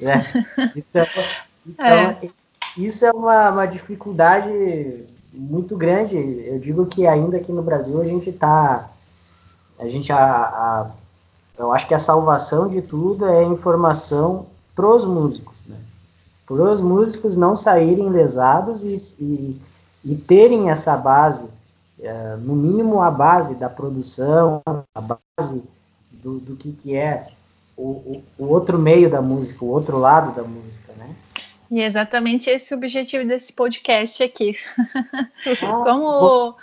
[0.00, 0.22] Né?
[0.76, 1.06] Então,
[1.66, 2.30] então é.
[2.76, 4.50] isso é uma, uma dificuldade
[5.32, 6.16] muito grande.
[6.16, 8.90] Eu digo que ainda aqui no Brasil a gente está.
[9.78, 10.90] A gente a, a,
[11.58, 15.76] eu acho que a salvação de tudo é a informação pros músicos, né?
[16.46, 19.60] Para os músicos não saírem lesados e, e,
[20.04, 21.46] e terem essa base,
[22.00, 25.62] é, no mínimo a base da produção, a base
[26.10, 27.28] do, do que, que é
[27.76, 31.14] o, o, outro meio da música, o outro lado da música, né?
[31.70, 34.54] E é exatamente esse o objetivo desse podcast aqui.
[35.62, 36.56] Ah, como,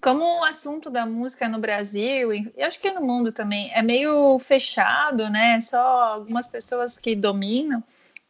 [0.00, 4.38] como o assunto da música no Brasil, e acho que no mundo também, é meio
[4.38, 5.60] fechado, né?
[5.60, 7.82] Só algumas pessoas que dominam,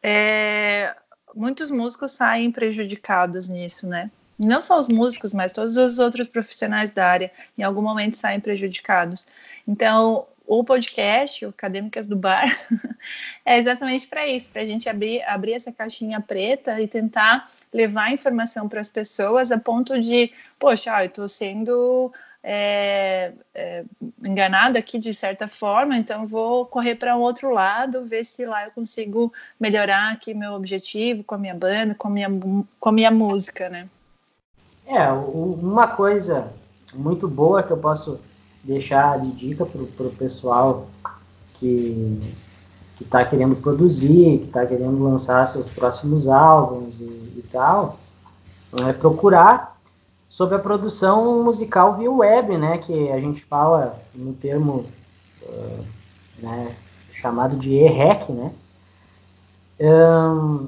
[0.03, 0.95] é,
[1.35, 4.11] muitos músicos saem prejudicados nisso, né?
[4.37, 8.39] Não só os músicos, mas todos os outros profissionais da área, em algum momento saem
[8.39, 9.27] prejudicados.
[9.67, 12.49] Então, o podcast, o Acadêmicas do Bar,
[13.45, 18.11] é exatamente para isso, para a gente abrir, abrir essa caixinha preta e tentar levar
[18.11, 22.11] informação para as pessoas a ponto de, poxa, eu estou sendo
[22.43, 23.83] é, é,
[24.25, 28.65] enganada aqui de certa forma, então vou correr para um outro lado, ver se lá
[28.65, 32.29] eu consigo melhorar aqui meu objetivo com a minha banda, com a minha,
[32.79, 33.87] com a minha música, né?
[34.87, 36.51] É, uma coisa
[36.91, 38.19] muito boa que eu posso
[38.63, 40.87] deixar de dica para o pessoal
[41.55, 42.19] que
[42.99, 47.97] que está querendo produzir, que está querendo lançar seus próximos álbuns e, e tal,
[48.85, 49.79] é procurar
[50.27, 54.85] sobre a produção musical via web, né, que a gente fala no termo
[55.43, 55.85] uh,
[56.39, 56.75] né,
[57.13, 58.51] chamado de EREC, né,
[59.79, 60.67] um,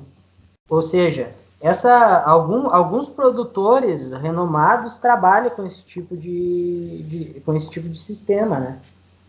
[0.69, 7.69] ou seja, essa, algum, alguns produtores renomados trabalham com esse tipo de, de, com esse
[7.69, 8.79] tipo de sistema, né?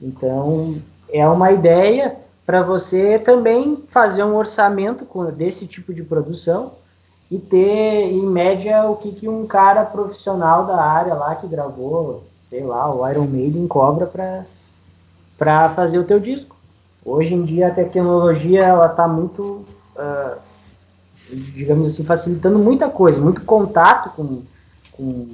[0.01, 0.77] Então
[1.11, 2.17] é uma ideia
[2.47, 6.73] para você também fazer um orçamento com, desse tipo de produção
[7.31, 12.25] e ter em média o que, que um cara profissional da área lá que gravou,
[12.49, 14.45] sei lá, o Iron Maiden cobra para
[15.39, 16.55] para fazer o teu disco.
[17.05, 19.65] Hoje em dia a tecnologia ela está muito
[19.97, 20.39] uh,
[21.33, 24.43] digamos assim, facilitando muita coisa, muito contato com,
[24.93, 25.29] com,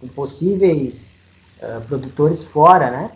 [0.00, 1.16] com possíveis
[1.60, 3.10] uh, produtores fora, né?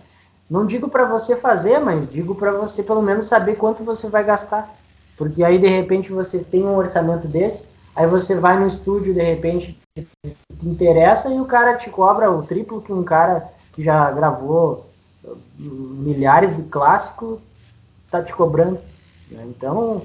[0.51, 4.24] Não digo para você fazer, mas digo para você pelo menos saber quanto você vai
[4.24, 4.74] gastar.
[5.16, 7.64] Porque aí, de repente, você tem um orçamento desse,
[7.95, 12.43] aí você vai no estúdio, de repente, te interessa e o cara te cobra o
[12.43, 14.87] triplo que um cara que já gravou
[15.57, 17.39] milhares de clássicos
[18.11, 18.80] tá te cobrando.
[19.30, 19.45] Né?
[19.49, 20.03] Então,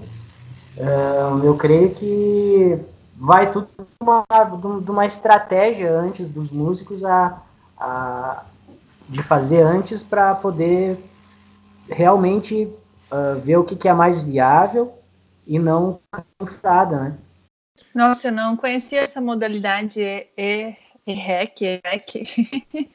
[1.43, 2.79] eu creio que
[3.15, 4.23] vai tudo de uma,
[4.79, 7.41] de uma estratégia antes dos músicos a,
[7.77, 8.43] a
[9.09, 10.97] de fazer antes para poder
[11.89, 12.71] realmente
[13.11, 14.93] uh, ver o que, que, é mais viável
[15.47, 15.99] e não
[16.39, 17.17] cansada, né?
[17.93, 20.75] Nossa, eu não conhecia essa modalidade e,
[21.07, 22.21] e, REC, EREC.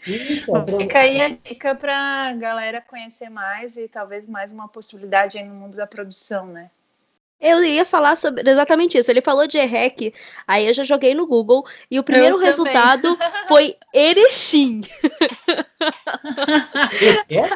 [0.07, 4.68] Isso, é Fica aí a dica para a galera conhecer mais e talvez mais uma
[4.68, 6.70] possibilidade no mundo da produção, né?
[7.45, 9.11] Eu ia falar sobre exatamente isso.
[9.11, 10.15] Ele falou de EREC,
[10.49, 14.81] aí eu já joguei no Google e o primeiro resultado foi Erechim.
[17.29, 17.51] É?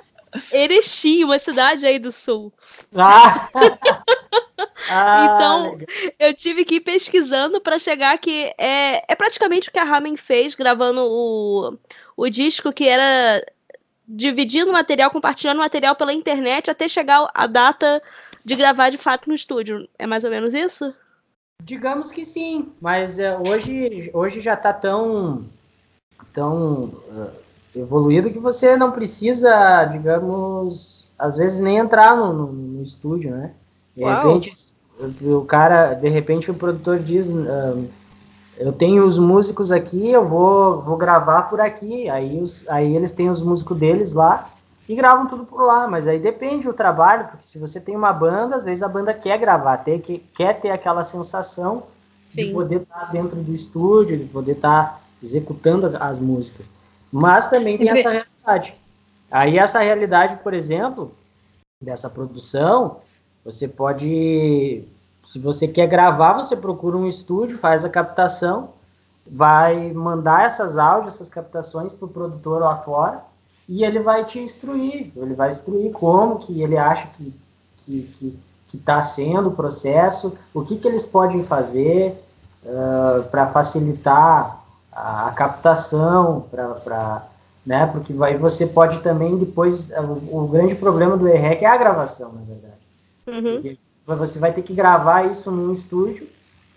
[0.53, 2.53] Erechim, uma cidade aí do sul.
[2.95, 3.49] Ah.
[4.91, 5.78] ah então,
[6.18, 10.18] eu tive que ir pesquisando para chegar que é, é praticamente o que a Ramen
[10.18, 11.78] fez gravando o,
[12.14, 13.43] o disco que era
[14.07, 18.03] dividindo material, compartilhando material pela internet até chegar a data
[18.49, 19.86] de gravar de fato no estúdio.
[19.99, 20.92] É mais ou menos isso?
[21.62, 25.44] Digamos que sim, mas uh, hoje, hoje já está tão,
[26.32, 27.30] tão uh,
[27.76, 33.53] evoluído que você não precisa, digamos, às vezes nem entrar no, no, no estúdio, né?
[33.94, 34.38] De Uau.
[34.38, 34.70] repente,
[35.20, 37.86] o cara, de repente o produtor diz, uh,
[38.57, 43.12] eu tenho os músicos aqui, eu vou, vou gravar por aqui, aí, os, aí eles
[43.12, 44.49] têm os músicos deles lá,
[44.89, 48.12] e gravam tudo por lá, mas aí depende do trabalho, porque se você tem uma
[48.12, 51.82] banda, às vezes a banda quer gravar, ter, que, quer ter aquela sensação
[52.30, 52.47] Sim.
[52.47, 56.70] de poder estar tá dentro do estúdio, de poder estar tá executando as músicas.
[57.12, 58.01] Mas também tem Entre...
[58.01, 58.74] essa realidade.
[59.30, 61.12] Aí essa realidade, por exemplo,
[61.82, 63.01] dessa produção,
[63.45, 64.84] você pode,
[65.22, 68.70] se você quer gravar, você procura um estúdio, faz a captação,
[69.26, 73.22] vai mandar essas áudios, essas captações para o produtor lá fora,
[73.68, 77.34] e ele vai te instruir, ele vai instruir como que ele acha que
[78.68, 82.14] que está sendo o processo, o que que eles podem fazer
[82.64, 84.62] uh, para facilitar
[84.92, 87.26] a, a captação, para
[87.64, 91.76] né, porque aí você pode também depois o, o, grande problema do EREC é a
[91.76, 93.76] gravação, na verdade.
[94.06, 94.16] Uhum.
[94.16, 96.26] Você vai ter que gravar isso num estúdio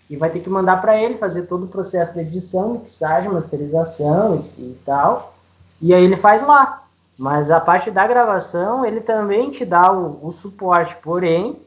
[0.09, 4.45] e vai ter que mandar para ele fazer todo o processo de edição, mixagem, masterização
[4.57, 5.33] e, e tal.
[5.81, 6.80] E aí ele faz lá.
[7.22, 11.61] Mas a parte da gravação, ele também te dá o, o suporte, porém,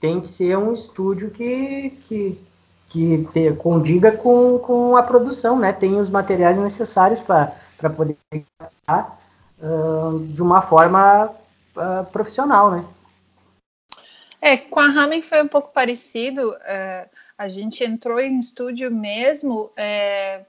[0.00, 2.44] tem que ser um estúdio que, que,
[2.88, 5.72] que te, condiga com, com a produção, né?
[5.72, 7.54] Tem os materiais necessários para
[7.96, 9.20] poder gravar
[9.60, 11.26] uh, de uma forma
[11.76, 12.84] uh, profissional, né?
[14.42, 16.50] É, com a Ramen foi um pouco parecido.
[16.50, 20.40] Uh, a gente entrou em estúdio mesmo é,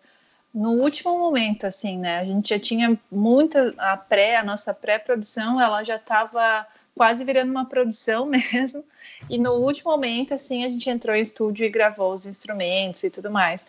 [0.53, 2.19] no último momento, assim, né?
[2.19, 7.51] A gente já tinha muita a pré, a nossa pré-produção, ela já estava quase virando
[7.51, 8.83] uma produção mesmo.
[9.29, 13.09] E no último momento, assim, a gente entrou em estúdio e gravou os instrumentos e
[13.09, 13.65] tudo mais.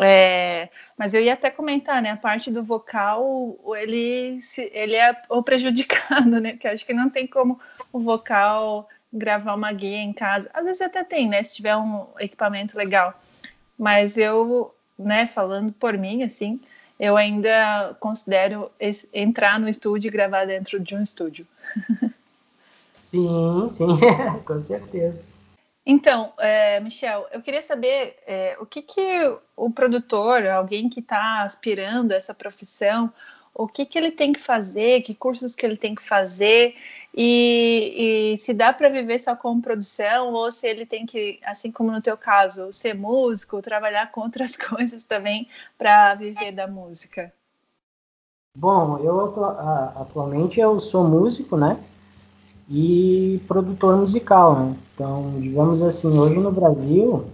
[0.00, 2.10] É, mas eu ia até comentar, né?
[2.10, 4.38] A parte do vocal, ele,
[4.72, 6.52] ele é o prejudicado, né?
[6.52, 7.58] Porque acho que não tem como
[7.92, 10.50] o vocal gravar uma guia em casa.
[10.54, 11.42] Às vezes até tem, né?
[11.42, 13.18] Se tiver um equipamento legal.
[13.76, 16.60] Mas eu, né, falando por mim, assim,
[16.98, 21.46] eu ainda considero esse, entrar no estúdio e gravar dentro de um estúdio.
[22.98, 23.86] Sim, sim,
[24.44, 25.24] com certeza.
[25.86, 31.42] Então, é, Michel, eu queria saber é, o que, que o produtor, alguém que está
[31.42, 33.10] aspirando a essa profissão,
[33.54, 36.74] o que, que ele tem que fazer, que cursos que ele tem que fazer,
[37.14, 41.72] e, e se dá para viver só com produção, ou se ele tem que, assim
[41.72, 47.32] como no teu caso, ser músico, trabalhar com outras coisas também para viver da música.
[48.56, 49.20] Bom, eu
[49.96, 51.78] atualmente eu sou músico, né?
[52.68, 54.76] E produtor musical, né?
[54.94, 57.26] Então, digamos assim, hoje no Brasil,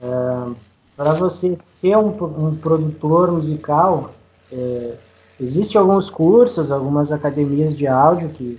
[0.00, 0.54] é,
[0.96, 4.14] para você ser um, um produtor musical,
[4.52, 4.96] é,
[5.38, 8.58] Existem alguns cursos, algumas academias de áudio que,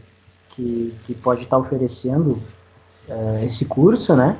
[0.50, 2.34] que, que pode estar oferecendo
[3.10, 4.38] uh, esse curso, né?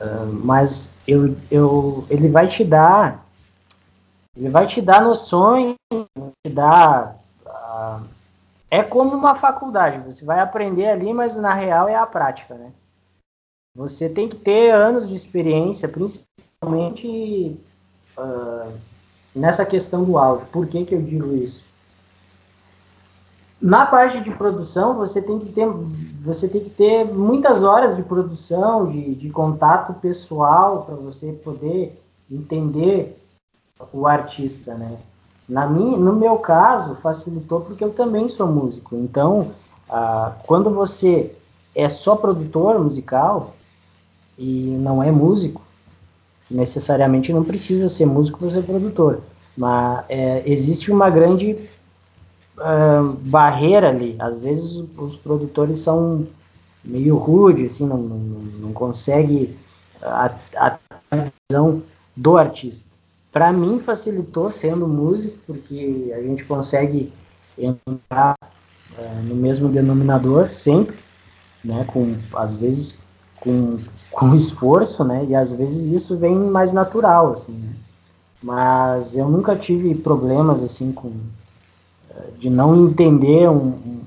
[0.00, 3.24] Uh, mas eu, eu, ele vai te dar
[4.36, 8.04] ele vai te dar noções, te dar uh,
[8.70, 12.70] é como uma faculdade, você vai aprender ali, mas na real é a prática, né?
[13.74, 17.56] Você tem que ter anos de experiência, principalmente
[18.16, 18.72] uh,
[19.34, 20.46] nessa questão do áudio.
[20.52, 21.62] Por que, que eu digo isso?
[23.60, 25.68] Na parte de produção, você tem que ter,
[26.22, 32.00] você tem que ter muitas horas de produção, de, de contato pessoal, para você poder
[32.30, 33.20] entender
[33.92, 34.98] o artista, né?
[35.48, 38.94] Na minha, no meu caso, facilitou porque eu também sou músico.
[38.94, 39.52] Então,
[39.88, 41.34] ah, quando você
[41.74, 43.54] é só produtor musical
[44.36, 45.62] e não é músico,
[46.50, 49.20] necessariamente não precisa ser músico para ser produtor,
[49.56, 51.56] mas é, existe uma grande
[52.58, 54.16] uh, barreira ali.
[54.18, 56.26] Às vezes os produtores são
[56.84, 58.18] meio rude, assim, não, não,
[58.60, 59.54] não consegue
[60.02, 60.78] a, a
[61.50, 61.82] visão
[62.16, 62.86] do artista.
[63.32, 67.12] Para mim facilitou sendo músico, porque a gente consegue
[67.58, 68.36] entrar
[68.96, 70.96] uh, no mesmo denominador sempre,
[71.64, 72.96] né, com às vezes
[73.48, 73.78] com,
[74.10, 77.70] com esforço, né, e às vezes isso vem mais natural, assim, né?
[78.42, 81.12] mas eu nunca tive problemas assim com
[82.38, 84.00] de não entender um,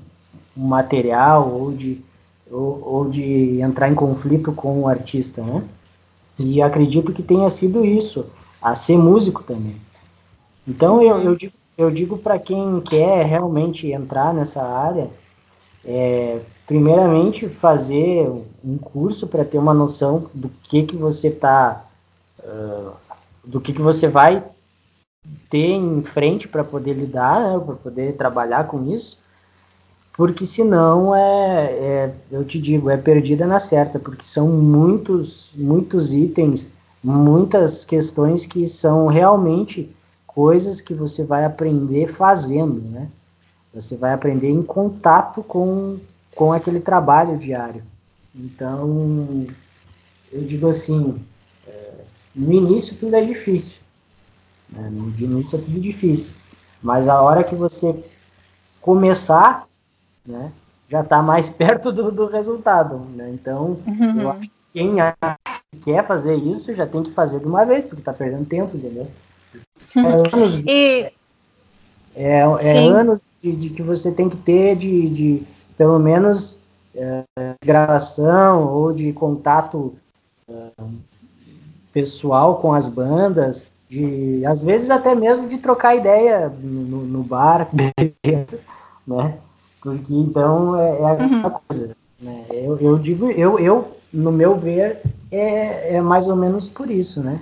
[0.56, 2.00] um material ou de,
[2.50, 5.62] ou, ou, de entrar em conflito com o artista, né?
[6.38, 8.26] E acredito que tenha sido isso,
[8.60, 9.76] a ser músico também.
[10.66, 15.10] Então eu, eu digo, eu digo para quem quer realmente entrar nessa área,
[15.84, 18.28] é, primeiramente fazer
[18.64, 21.84] um curso para ter uma noção do que que você está,
[22.42, 22.92] uh,
[23.44, 24.44] do que que você vai
[25.50, 29.18] ter em frente para poder lidar, né, para poder trabalhar com isso,
[30.14, 36.12] porque senão é, é, eu te digo, é perdida na certa, porque são muitos, muitos
[36.14, 36.68] itens,
[37.02, 39.94] muitas questões que são realmente
[40.26, 43.08] coisas que você vai aprender fazendo, né?
[43.74, 45.98] Você vai aprender em contato com,
[46.34, 47.82] com aquele trabalho diário.
[48.34, 49.46] Então,
[50.30, 51.22] eu digo assim,
[51.66, 51.90] é,
[52.34, 53.80] no início tudo é difícil,
[54.70, 54.88] né?
[54.90, 56.32] No início é tudo difícil.
[56.82, 58.04] Mas a hora que você
[58.80, 59.66] começar,
[60.26, 60.52] né,
[60.88, 62.98] já está mais perto do, do resultado.
[63.14, 63.30] Né?
[63.32, 64.20] Então, uhum.
[64.20, 64.96] eu acho que quem
[65.80, 69.08] quer fazer isso já tem que fazer de uma vez, porque está perdendo tempo, entendeu?
[69.96, 71.12] É anos, e...
[72.14, 75.42] é, é anos de, de, que você tem que ter de, de
[75.76, 76.58] pelo menos
[76.94, 77.24] é,
[77.64, 79.94] gravação ou de contato
[80.48, 80.54] é,
[81.92, 87.68] pessoal com as bandas de às vezes até mesmo de trocar ideia no, no bar,
[89.06, 89.38] né?
[89.80, 91.50] Porque então é, é a uhum.
[91.68, 91.96] coisa.
[92.20, 92.46] Né?
[92.50, 97.20] Eu, eu digo, eu, eu, no meu ver, é, é mais ou menos por isso,
[97.20, 97.40] né?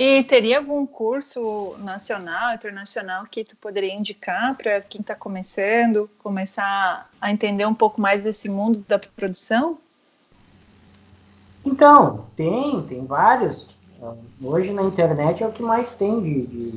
[0.00, 7.10] E teria algum curso nacional, internacional que tu poderia indicar para quem está começando, começar
[7.20, 9.76] a entender um pouco mais desse mundo da produção?
[11.62, 13.76] Então, tem, tem vários.
[14.42, 16.70] Hoje na internet é o que mais tem de, de,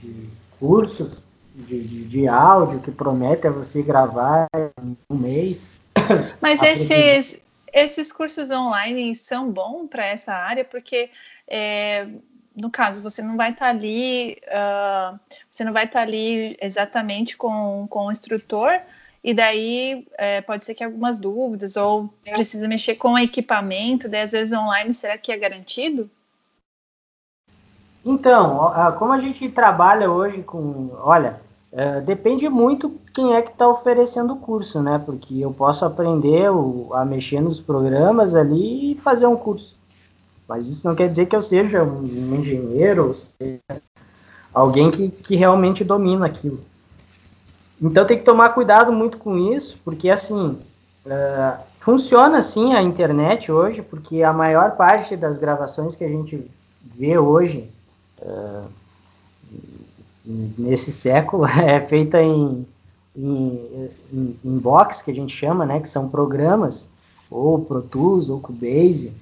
[0.00, 4.46] de cursos de, de, de, áudio que promete a você gravar
[4.80, 5.72] em um mês.
[6.40, 11.10] Mas esses, esses cursos online são bons para essa área porque
[11.50, 12.06] é,
[12.54, 15.18] no caso, você não vai estar tá ali, uh,
[15.50, 18.80] você não vai estar tá ali exatamente com, com o instrutor
[19.22, 24.22] e daí é, pode ser que algumas dúvidas, ou precisa mexer com o equipamento, daí
[24.22, 26.08] às vezes online, será que é garantido?
[28.04, 30.90] Então, como a gente trabalha hoje com.
[31.02, 31.38] Olha,
[31.70, 34.98] é, depende muito quem é que está oferecendo o curso, né?
[35.04, 39.78] Porque eu posso aprender o, a mexer nos programas ali e fazer um curso.
[40.50, 43.60] Mas isso não quer dizer que eu seja um, engenheiro, ou seja,
[44.52, 46.60] alguém que, que realmente domina aquilo.
[47.80, 50.58] Então tem que tomar cuidado muito com isso, porque assim,
[51.06, 56.44] uh, funciona assim a internet hoje, porque a maior parte das gravações que a gente
[56.82, 57.70] vê hoje.
[58.20, 58.68] Uh,
[60.58, 62.66] nesse século é feita em,
[63.16, 66.88] em, em, em, box, que a gente chama, né, que são programas,
[67.30, 69.12] ou Pro Tools, ou Cubase,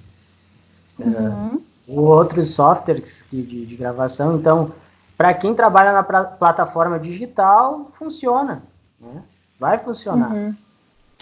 [0.98, 1.56] uhum.
[1.56, 4.36] uh, ou outros softwares que, de, de gravação.
[4.36, 4.72] Então,
[5.16, 8.62] para quem trabalha na pra, plataforma digital, funciona,
[9.00, 9.22] né?
[9.58, 10.32] vai funcionar.
[10.32, 10.54] Uhum.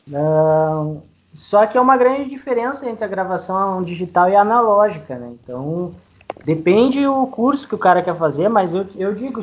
[0.09, 1.03] Uh,
[1.33, 5.35] só que é uma grande diferença entre a gravação digital e analógica, né?
[5.43, 5.95] Então,
[6.45, 9.41] depende o curso que o cara quer fazer, mas eu, eu digo,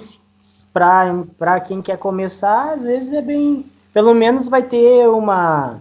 [0.73, 3.65] para quem quer começar, às vezes é bem.
[3.93, 5.77] Pelo menos vai ter uma,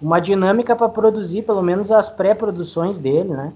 [0.00, 3.52] uma dinâmica para produzir, pelo menos as pré-produções dele, né?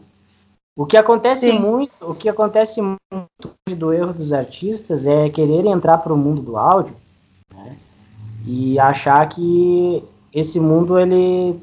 [0.77, 1.59] O que acontece Sim.
[1.59, 6.41] muito, o que acontece muito do erro dos artistas é querer entrar para o mundo
[6.41, 6.97] do áudio
[7.55, 7.77] né?
[8.47, 11.61] e achar que esse mundo ele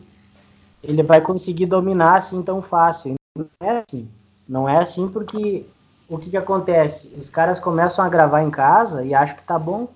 [0.84, 3.16] ele vai conseguir dominar assim tão fácil.
[3.36, 4.08] Não é assim.
[4.48, 5.66] Não é assim porque
[6.08, 7.12] o que, que acontece?
[7.18, 9.88] Os caras começam a gravar em casa e acham que tá bom.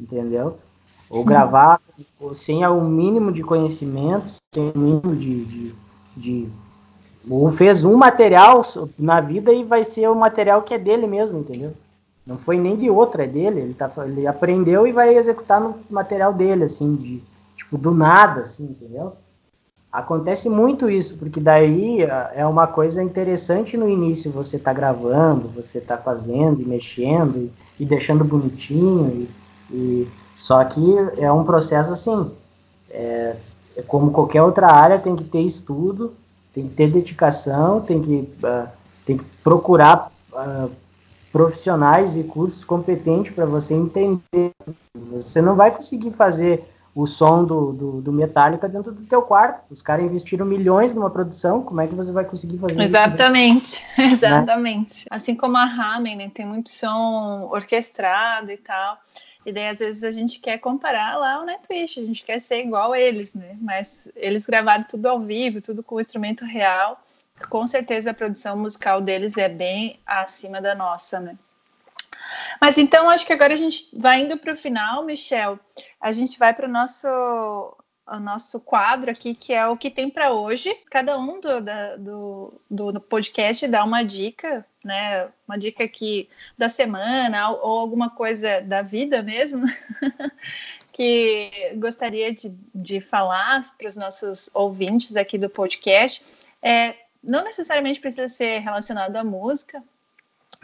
[0.00, 0.58] Entendeu?
[1.14, 1.28] Ou Sim.
[1.28, 1.80] gravar
[2.34, 5.74] sem o mínimo de conhecimento, sem o mínimo de, de,
[6.16, 6.48] de,
[7.30, 8.62] Ou fez um material
[8.98, 11.72] na vida e vai ser o material que é dele mesmo, entendeu?
[12.26, 13.60] Não foi nem de outro, é dele.
[13.60, 17.22] Ele, tá, ele aprendeu e vai executar no material dele, assim, de,
[17.56, 19.12] tipo, do nada, assim, entendeu?
[19.92, 25.46] Acontece muito isso, porque daí é, é uma coisa interessante no início você tá gravando,
[25.46, 27.36] você tá fazendo e mexendo
[27.78, 29.28] e, e deixando bonitinho,
[29.70, 30.82] e, e, só que
[31.18, 32.30] é um processo assim,
[32.90, 33.36] é,
[33.76, 36.14] é, como qualquer outra área, tem que ter estudo,
[36.52, 38.68] tem que ter dedicação, tem que, uh,
[39.04, 40.70] tem que procurar uh,
[41.32, 44.52] profissionais e cursos competentes para você entender.
[45.10, 46.64] Você não vai conseguir fazer
[46.94, 49.64] o som do, do, do, Metallica dentro do teu quarto.
[49.68, 53.82] Os caras investiram milhões numa produção, como é que você vai conseguir fazer exatamente, isso?
[53.98, 54.98] Exatamente, exatamente.
[55.00, 55.16] Né?
[55.16, 58.96] Assim como a Ramen, né, tem muito som orquestrado e tal.
[59.44, 62.60] E daí, às vezes, a gente quer comparar lá o Nightwish, a gente quer ser
[62.60, 63.56] igual a eles, né?
[63.60, 67.00] Mas eles gravaram tudo ao vivo, tudo com instrumento real.
[67.50, 71.36] Com certeza a produção musical deles é bem acima da nossa, né?
[72.60, 75.58] Mas então acho que agora a gente vai indo para o final, Michel.
[76.00, 77.06] A gente vai para o nosso
[78.06, 80.74] o nosso quadro aqui, que é o que tem para hoje.
[80.90, 85.28] Cada um do, da, do, do, podcast dá uma dica, né?
[85.48, 89.64] Uma dica aqui da semana ou alguma coisa da vida mesmo,
[90.92, 96.22] que gostaria de, de falar para os nossos ouvintes aqui do podcast.
[96.62, 99.82] É, não necessariamente precisa ser relacionado à música,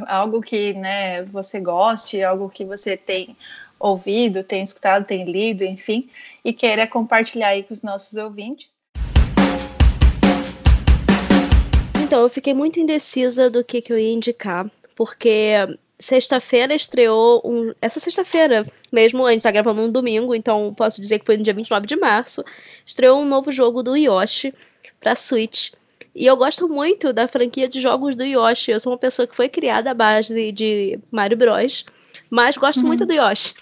[0.06, 3.36] algo que né, você goste, algo que você tem
[3.80, 6.10] ouvido, tem escutado, tem lido, enfim,
[6.44, 8.78] e queira compartilhar aí com os nossos ouvintes.
[12.02, 15.54] Então, eu fiquei muito indecisa do que, que eu ia indicar, porque
[15.98, 17.72] sexta-feira estreou um.
[17.80, 21.44] Essa sexta-feira mesmo, a gente tá gravando um domingo, então posso dizer que foi no
[21.44, 22.44] dia 29 de março.
[22.84, 24.52] Estreou um novo jogo do Yoshi
[24.98, 25.70] pra Switch.
[26.12, 28.72] E eu gosto muito da franquia de jogos do Yoshi.
[28.72, 31.84] Eu sou uma pessoa que foi criada à base de Mario Bros.
[32.30, 32.86] Mas gosto uhum.
[32.86, 33.54] muito do Yoshi.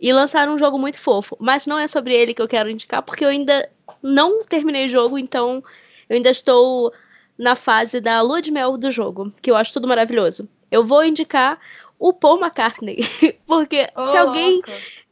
[0.00, 1.36] E lançaram um jogo muito fofo.
[1.40, 3.68] Mas não é sobre ele que eu quero indicar, porque eu ainda
[4.02, 5.62] não terminei o jogo, então
[6.08, 6.92] eu ainda estou
[7.38, 10.48] na fase da lua de mel do jogo, que eu acho tudo maravilhoso.
[10.70, 11.58] Eu vou indicar
[11.98, 12.98] o Paul McCartney,
[13.46, 14.62] porque oh, se alguém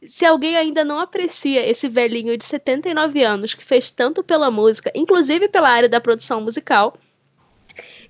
[0.07, 4.91] se alguém ainda não aprecia esse velhinho de 79 anos que fez tanto pela música,
[4.95, 6.97] inclusive pela área da produção musical,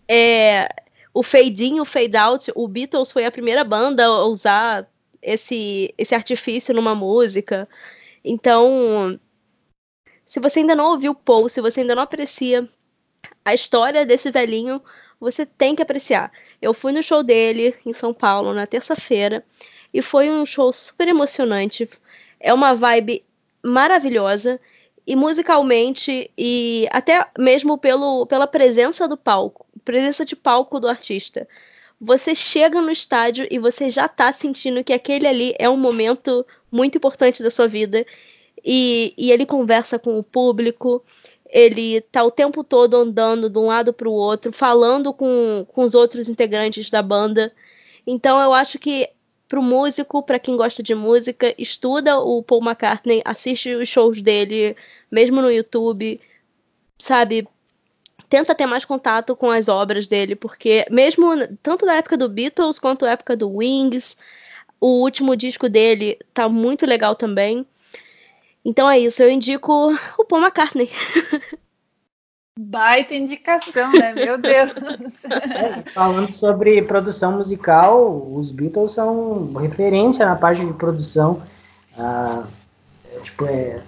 [0.08, 0.70] é,
[1.14, 4.88] o fade in, o fade out, o Beatles foi a primeira banda a usar
[5.22, 7.68] esse, esse artifício numa música.
[8.24, 9.20] Então,
[10.26, 12.68] se você ainda não ouviu Paul, se você ainda não aprecia
[13.44, 14.82] a história desse velhinho,
[15.20, 16.32] você tem que apreciar.
[16.62, 19.44] Eu fui no show dele em São Paulo na terça-feira
[19.94, 21.90] e foi um show super emocionante.
[22.40, 23.24] É uma vibe
[23.64, 24.60] maravilhosa
[25.06, 31.48] e musicalmente e até mesmo pelo, pela presença do palco, presença de palco do artista.
[32.00, 36.46] você chega no estádio e você já tá sentindo que aquele ali é um momento
[36.72, 38.06] muito importante da sua vida.
[38.64, 41.04] E, e ele conversa com o público,
[41.50, 45.84] ele tá o tempo todo andando de um lado para o outro, falando com, com
[45.84, 47.52] os outros integrantes da banda.
[48.06, 49.10] Então eu acho que
[49.52, 54.78] pro músico, para quem gosta de música, estuda o Paul McCartney, assiste os shows dele,
[55.12, 56.22] mesmo no YouTube,
[56.98, 57.46] sabe?
[58.32, 62.80] Tenta ter mais contato com as obras dele, porque mesmo tanto da época do Beatles
[62.80, 64.16] quanto da época do Wings,
[64.80, 67.68] o último disco dele tá muito legal também.
[68.64, 70.90] Então é isso, eu indico o Paul McCartney.
[72.58, 74.14] Baita indicação, né?
[74.14, 75.26] Meu Deus.
[75.26, 81.44] É, falando sobre produção musical, os Beatles são referência na parte de produção.
[81.98, 82.46] Ah,
[83.14, 83.82] é, tipo, é,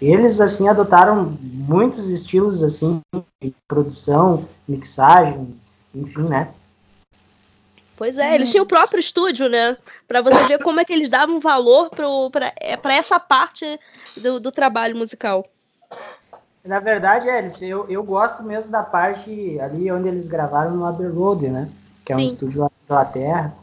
[0.00, 3.00] eles assim adotaram muitos estilos assim
[3.42, 5.54] de produção, mixagem,
[5.94, 6.52] enfim, né?
[7.96, 9.76] Pois é, eles tinham o próprio estúdio, né?
[10.08, 13.78] Para você ver como é que eles davam valor para é, essa parte
[14.16, 15.46] do, do trabalho musical.
[16.64, 20.86] Na verdade, é, eles, eu, eu gosto mesmo da parte ali onde eles gravaram no
[20.86, 21.68] Abbey Road, né?
[22.02, 22.22] Que é Sim.
[22.22, 23.54] um estúdio lá na Inglaterra.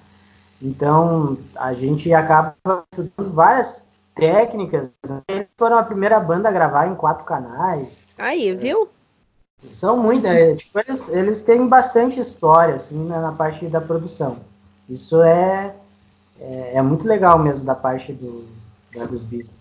[0.61, 2.55] Então, a gente acaba
[2.91, 3.83] estudando várias
[4.17, 4.93] técnicas.
[5.27, 8.03] Eles foram a primeira banda a gravar em quatro canais.
[8.17, 8.89] Aí, viu?
[9.71, 10.31] São muitas.
[10.31, 14.37] É, tipo, eles, eles têm bastante história, assim, na, na parte da produção.
[14.89, 15.73] Isso é,
[16.39, 18.47] é, é, muito legal mesmo da parte do,
[18.93, 19.55] da, dos Beatles.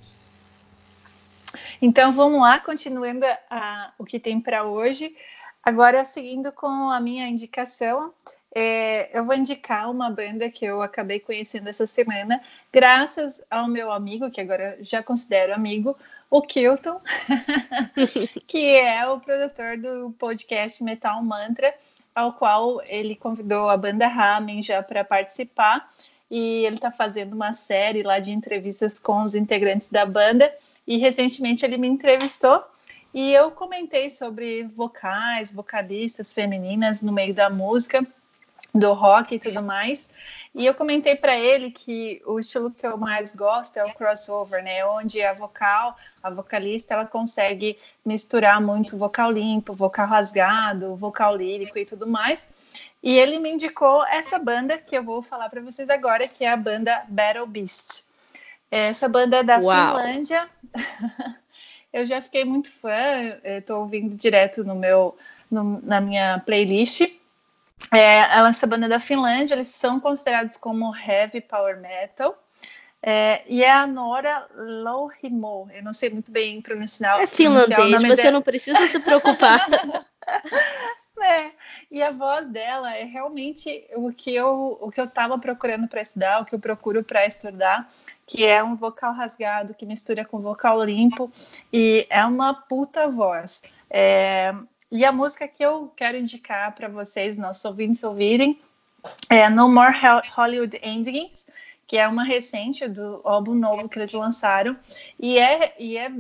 [1.81, 5.15] Então vamos lá, continuando a, o que tem para hoje.
[5.63, 8.13] Agora, seguindo com a minha indicação,
[8.59, 12.41] é, eu vou indicar uma banda que eu acabei conhecendo essa semana,
[12.73, 15.95] graças ao meu amigo, que agora já considero amigo,
[16.31, 16.99] o Kilton,
[18.49, 21.75] que é o produtor do podcast Metal Mantra,
[22.15, 25.91] ao qual ele convidou a banda Ramen já para participar.
[26.31, 30.51] E ele está fazendo uma série lá de entrevistas com os integrantes da banda.
[30.87, 32.65] E recentemente ele me entrevistou.
[33.13, 38.05] E eu comentei sobre vocais, vocalistas femininas no meio da música,
[38.75, 40.11] do rock e tudo mais.
[40.55, 44.63] E eu comentei para ele que o estilo que eu mais gosto é o crossover,
[44.63, 44.85] né?
[44.87, 51.79] Onde a vocal, a vocalista, ela consegue misturar muito vocal limpo, vocal rasgado, vocal lírico
[51.79, 52.49] e tudo mais.
[53.03, 56.51] E ele me indicou essa banda que eu vou falar para vocês agora, que é
[56.51, 58.05] a banda Battle Beast.
[58.71, 59.97] Essa banda é da Uau.
[59.97, 60.49] Finlândia.
[61.93, 65.17] eu já fiquei muito fã, estou ouvindo direto no meu,
[65.51, 67.03] no, na minha playlist.
[67.93, 68.19] É,
[68.49, 72.37] essa banda da Finlândia, eles são considerados como heavy power metal.
[73.03, 75.69] É, e é a Nora Louhimo.
[75.73, 77.21] Eu não sei muito bem pronunciar.
[77.21, 78.33] É finlandês, você dela.
[78.33, 79.67] não precisa se preocupar.
[81.19, 81.51] É,
[81.91, 86.03] e a voz dela é realmente o que eu o que eu estava procurando para
[86.03, 87.89] estudar, o que eu procuro para estudar,
[88.27, 91.33] que é um vocal rasgado que mistura com vocal limpo
[91.73, 93.63] e é uma puta voz.
[93.89, 94.55] É,
[94.91, 98.59] e a música que eu quero indicar para vocês, nossos ouvintes ouvirem,
[99.29, 99.95] é No More
[100.35, 101.47] Hollywood Endings,
[101.87, 104.77] que é uma recente do álbum novo que eles lançaram.
[105.19, 106.11] E é e é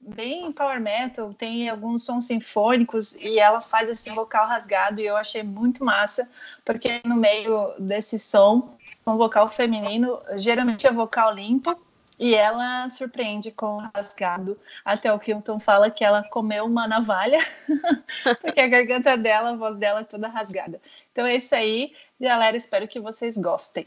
[0.00, 5.16] bem power metal, tem alguns sons sinfônicos e ela faz esse vocal rasgado e eu
[5.16, 6.30] achei muito massa,
[6.64, 11.76] porque no meio desse som, um vocal feminino, geralmente é vocal limpo
[12.18, 14.58] e ela surpreende com o rasgado.
[14.84, 17.38] Até o Kilton fala que ela comeu uma navalha,
[18.42, 20.80] porque a garganta dela, a voz dela é toda rasgada.
[21.12, 23.86] Então é isso aí, galera, espero que vocês gostem.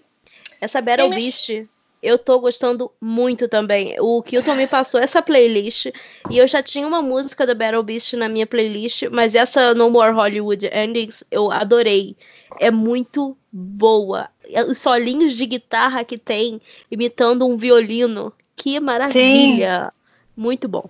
[0.61, 1.67] Essa Battle Beast
[2.01, 3.99] eu tô gostando muito também.
[3.99, 5.87] O Kilton me passou essa playlist
[6.29, 9.89] e eu já tinha uma música da Battle Beast na minha playlist, mas essa No
[9.89, 12.15] More Hollywood Endings eu adorei.
[12.59, 14.29] É muito boa.
[14.67, 18.33] Os solinhos de guitarra que tem imitando um violino.
[18.55, 19.85] Que maravilha!
[19.85, 19.99] Sim.
[20.35, 20.89] Muito bom.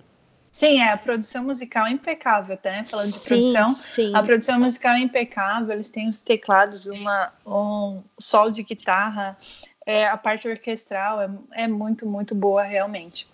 [0.52, 2.84] Sim, é, a produção musical é impecável, né?
[2.84, 4.14] Falando de sim, produção, sim.
[4.14, 9.38] a produção musical é impecável, eles têm os teclados, uma, um solo de guitarra,
[9.86, 13.28] é, a parte orquestral é, é muito, muito boa, realmente.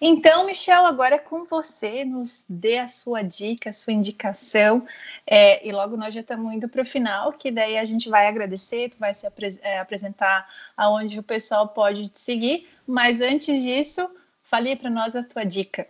[0.00, 4.86] Então, Michel, agora é com você, nos dê a sua dica, a sua indicação,
[5.26, 8.26] é, e logo nós já estamos indo para o final, que daí a gente vai
[8.26, 13.62] agradecer, tu vai se apres é, apresentar aonde o pessoal pode te seguir, mas antes
[13.62, 14.08] disso,
[14.42, 15.86] fale para nós a tua dica.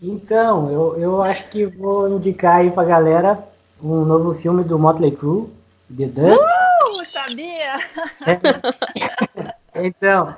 [0.00, 3.48] Então, eu, eu acho que vou indicar aí para a galera
[3.82, 5.48] um novo filme do Motley Crue,
[5.96, 6.40] The Dust.
[6.40, 6.72] Uh!
[7.12, 7.78] sabia?
[9.74, 9.86] É.
[9.86, 10.36] Então,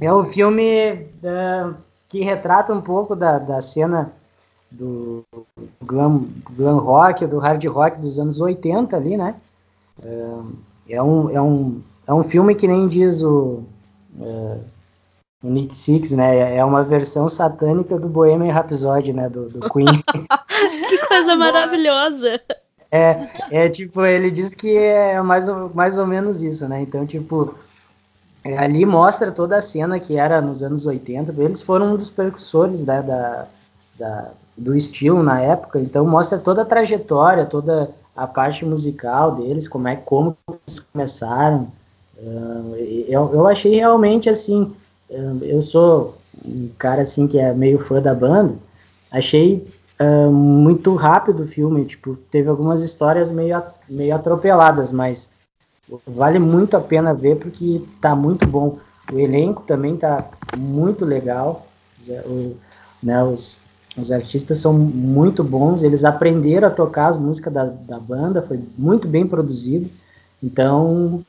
[0.00, 1.74] é o filme da,
[2.08, 4.12] que retrata um pouco da, da cena
[4.70, 5.24] do
[5.82, 9.34] glam, glam rock, do hard rock dos anos 80 ali, né?
[10.02, 13.62] É, é, um, é, um, é um filme que nem diz o,
[14.20, 14.58] é,
[15.42, 16.56] o Nick Six, né?
[16.56, 19.28] É uma versão satânica do Bohemian Rhapsody, né?
[19.28, 19.86] Do, do Queen.
[20.88, 22.40] que coisa maravilhosa!
[22.90, 26.82] É, é tipo, ele diz que é mais ou, mais ou menos isso, né?
[26.82, 27.54] Então, tipo,
[28.54, 31.34] ali mostra toda a cena que era nos anos 80.
[31.38, 33.46] Eles foram um dos precursores né, da,
[33.98, 39.68] da, do estilo na época, então mostra toda a trajetória, toda a parte musical deles,
[39.68, 41.68] como é como eles começaram.
[43.08, 44.72] Eu, eu achei realmente assim,
[45.42, 48.54] eu sou um cara assim que é meio fã da banda,
[49.10, 49.66] achei
[50.32, 55.28] muito rápido o filme, tipo, teve algumas histórias meio, meio atropeladas, mas
[56.06, 58.78] vale muito a pena ver porque tá muito bom.
[59.12, 61.66] O elenco também tá muito legal.
[62.26, 62.56] O,
[63.02, 63.58] né, os,
[63.96, 68.60] os artistas são muito bons, eles aprenderam a tocar as músicas da, da banda, foi
[68.76, 69.88] muito bem produzido.
[70.42, 71.24] Então,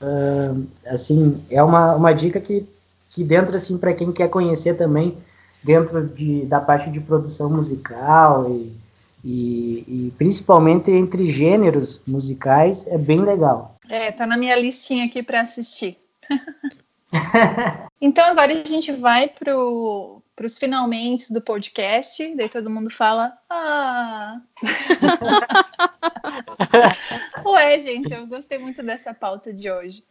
[0.00, 2.66] uh, assim, é uma, uma dica que,
[3.10, 5.16] que dentro, assim, para quem quer conhecer também,
[5.62, 8.72] dentro de, da parte de produção musical e,
[9.24, 13.76] e, e principalmente entre gêneros musicais, é bem legal.
[13.88, 15.98] É, tá na minha listinha aqui para assistir.
[18.00, 23.30] então agora a gente vai pro para os finalmente do podcast, daí todo mundo fala,
[23.50, 24.40] ah.
[27.44, 30.02] Ué, gente, eu gostei muito dessa pauta de hoje.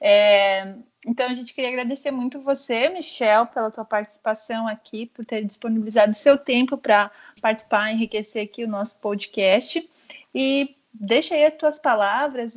[0.00, 0.74] É,
[1.06, 6.14] então, a gente queria agradecer muito você, Michel, pela tua participação aqui, por ter disponibilizado
[6.14, 9.88] seu tempo para participar, enriquecer aqui o nosso podcast.
[10.34, 12.56] E deixa aí as tuas palavras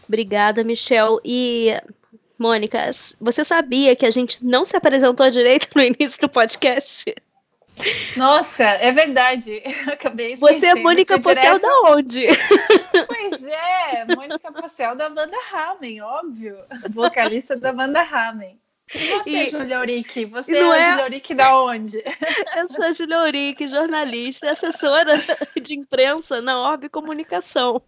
[0.07, 1.21] Obrigada, Michel.
[1.25, 1.81] E
[2.39, 7.15] Mônica, você sabia que a gente não se apresentou direito no início do podcast?
[8.17, 9.63] Nossa, é verdade.
[9.91, 12.27] acabei Você é Mônica Pocel da onde?
[13.09, 16.59] Pois é, Mônica Pocel da banda Ramen, óbvio.
[16.91, 18.59] Vocalista da banda Ramen.
[18.95, 20.25] E você, e, Julia Uric?
[20.27, 22.03] Você é, é Julia Uric da onde?
[22.57, 25.23] Eu sou a Julia Uric, jornalista assessora
[25.61, 27.81] de imprensa na Orbe Comunicação.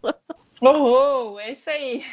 [0.60, 2.04] Oh, é isso aí.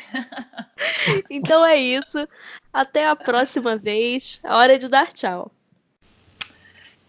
[1.29, 2.27] então é isso.
[2.73, 4.39] Até a próxima vez.
[4.43, 5.51] A hora de dar tchau.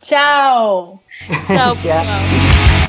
[0.01, 1.03] Tchau.
[1.47, 2.82] Tchau, pessoal.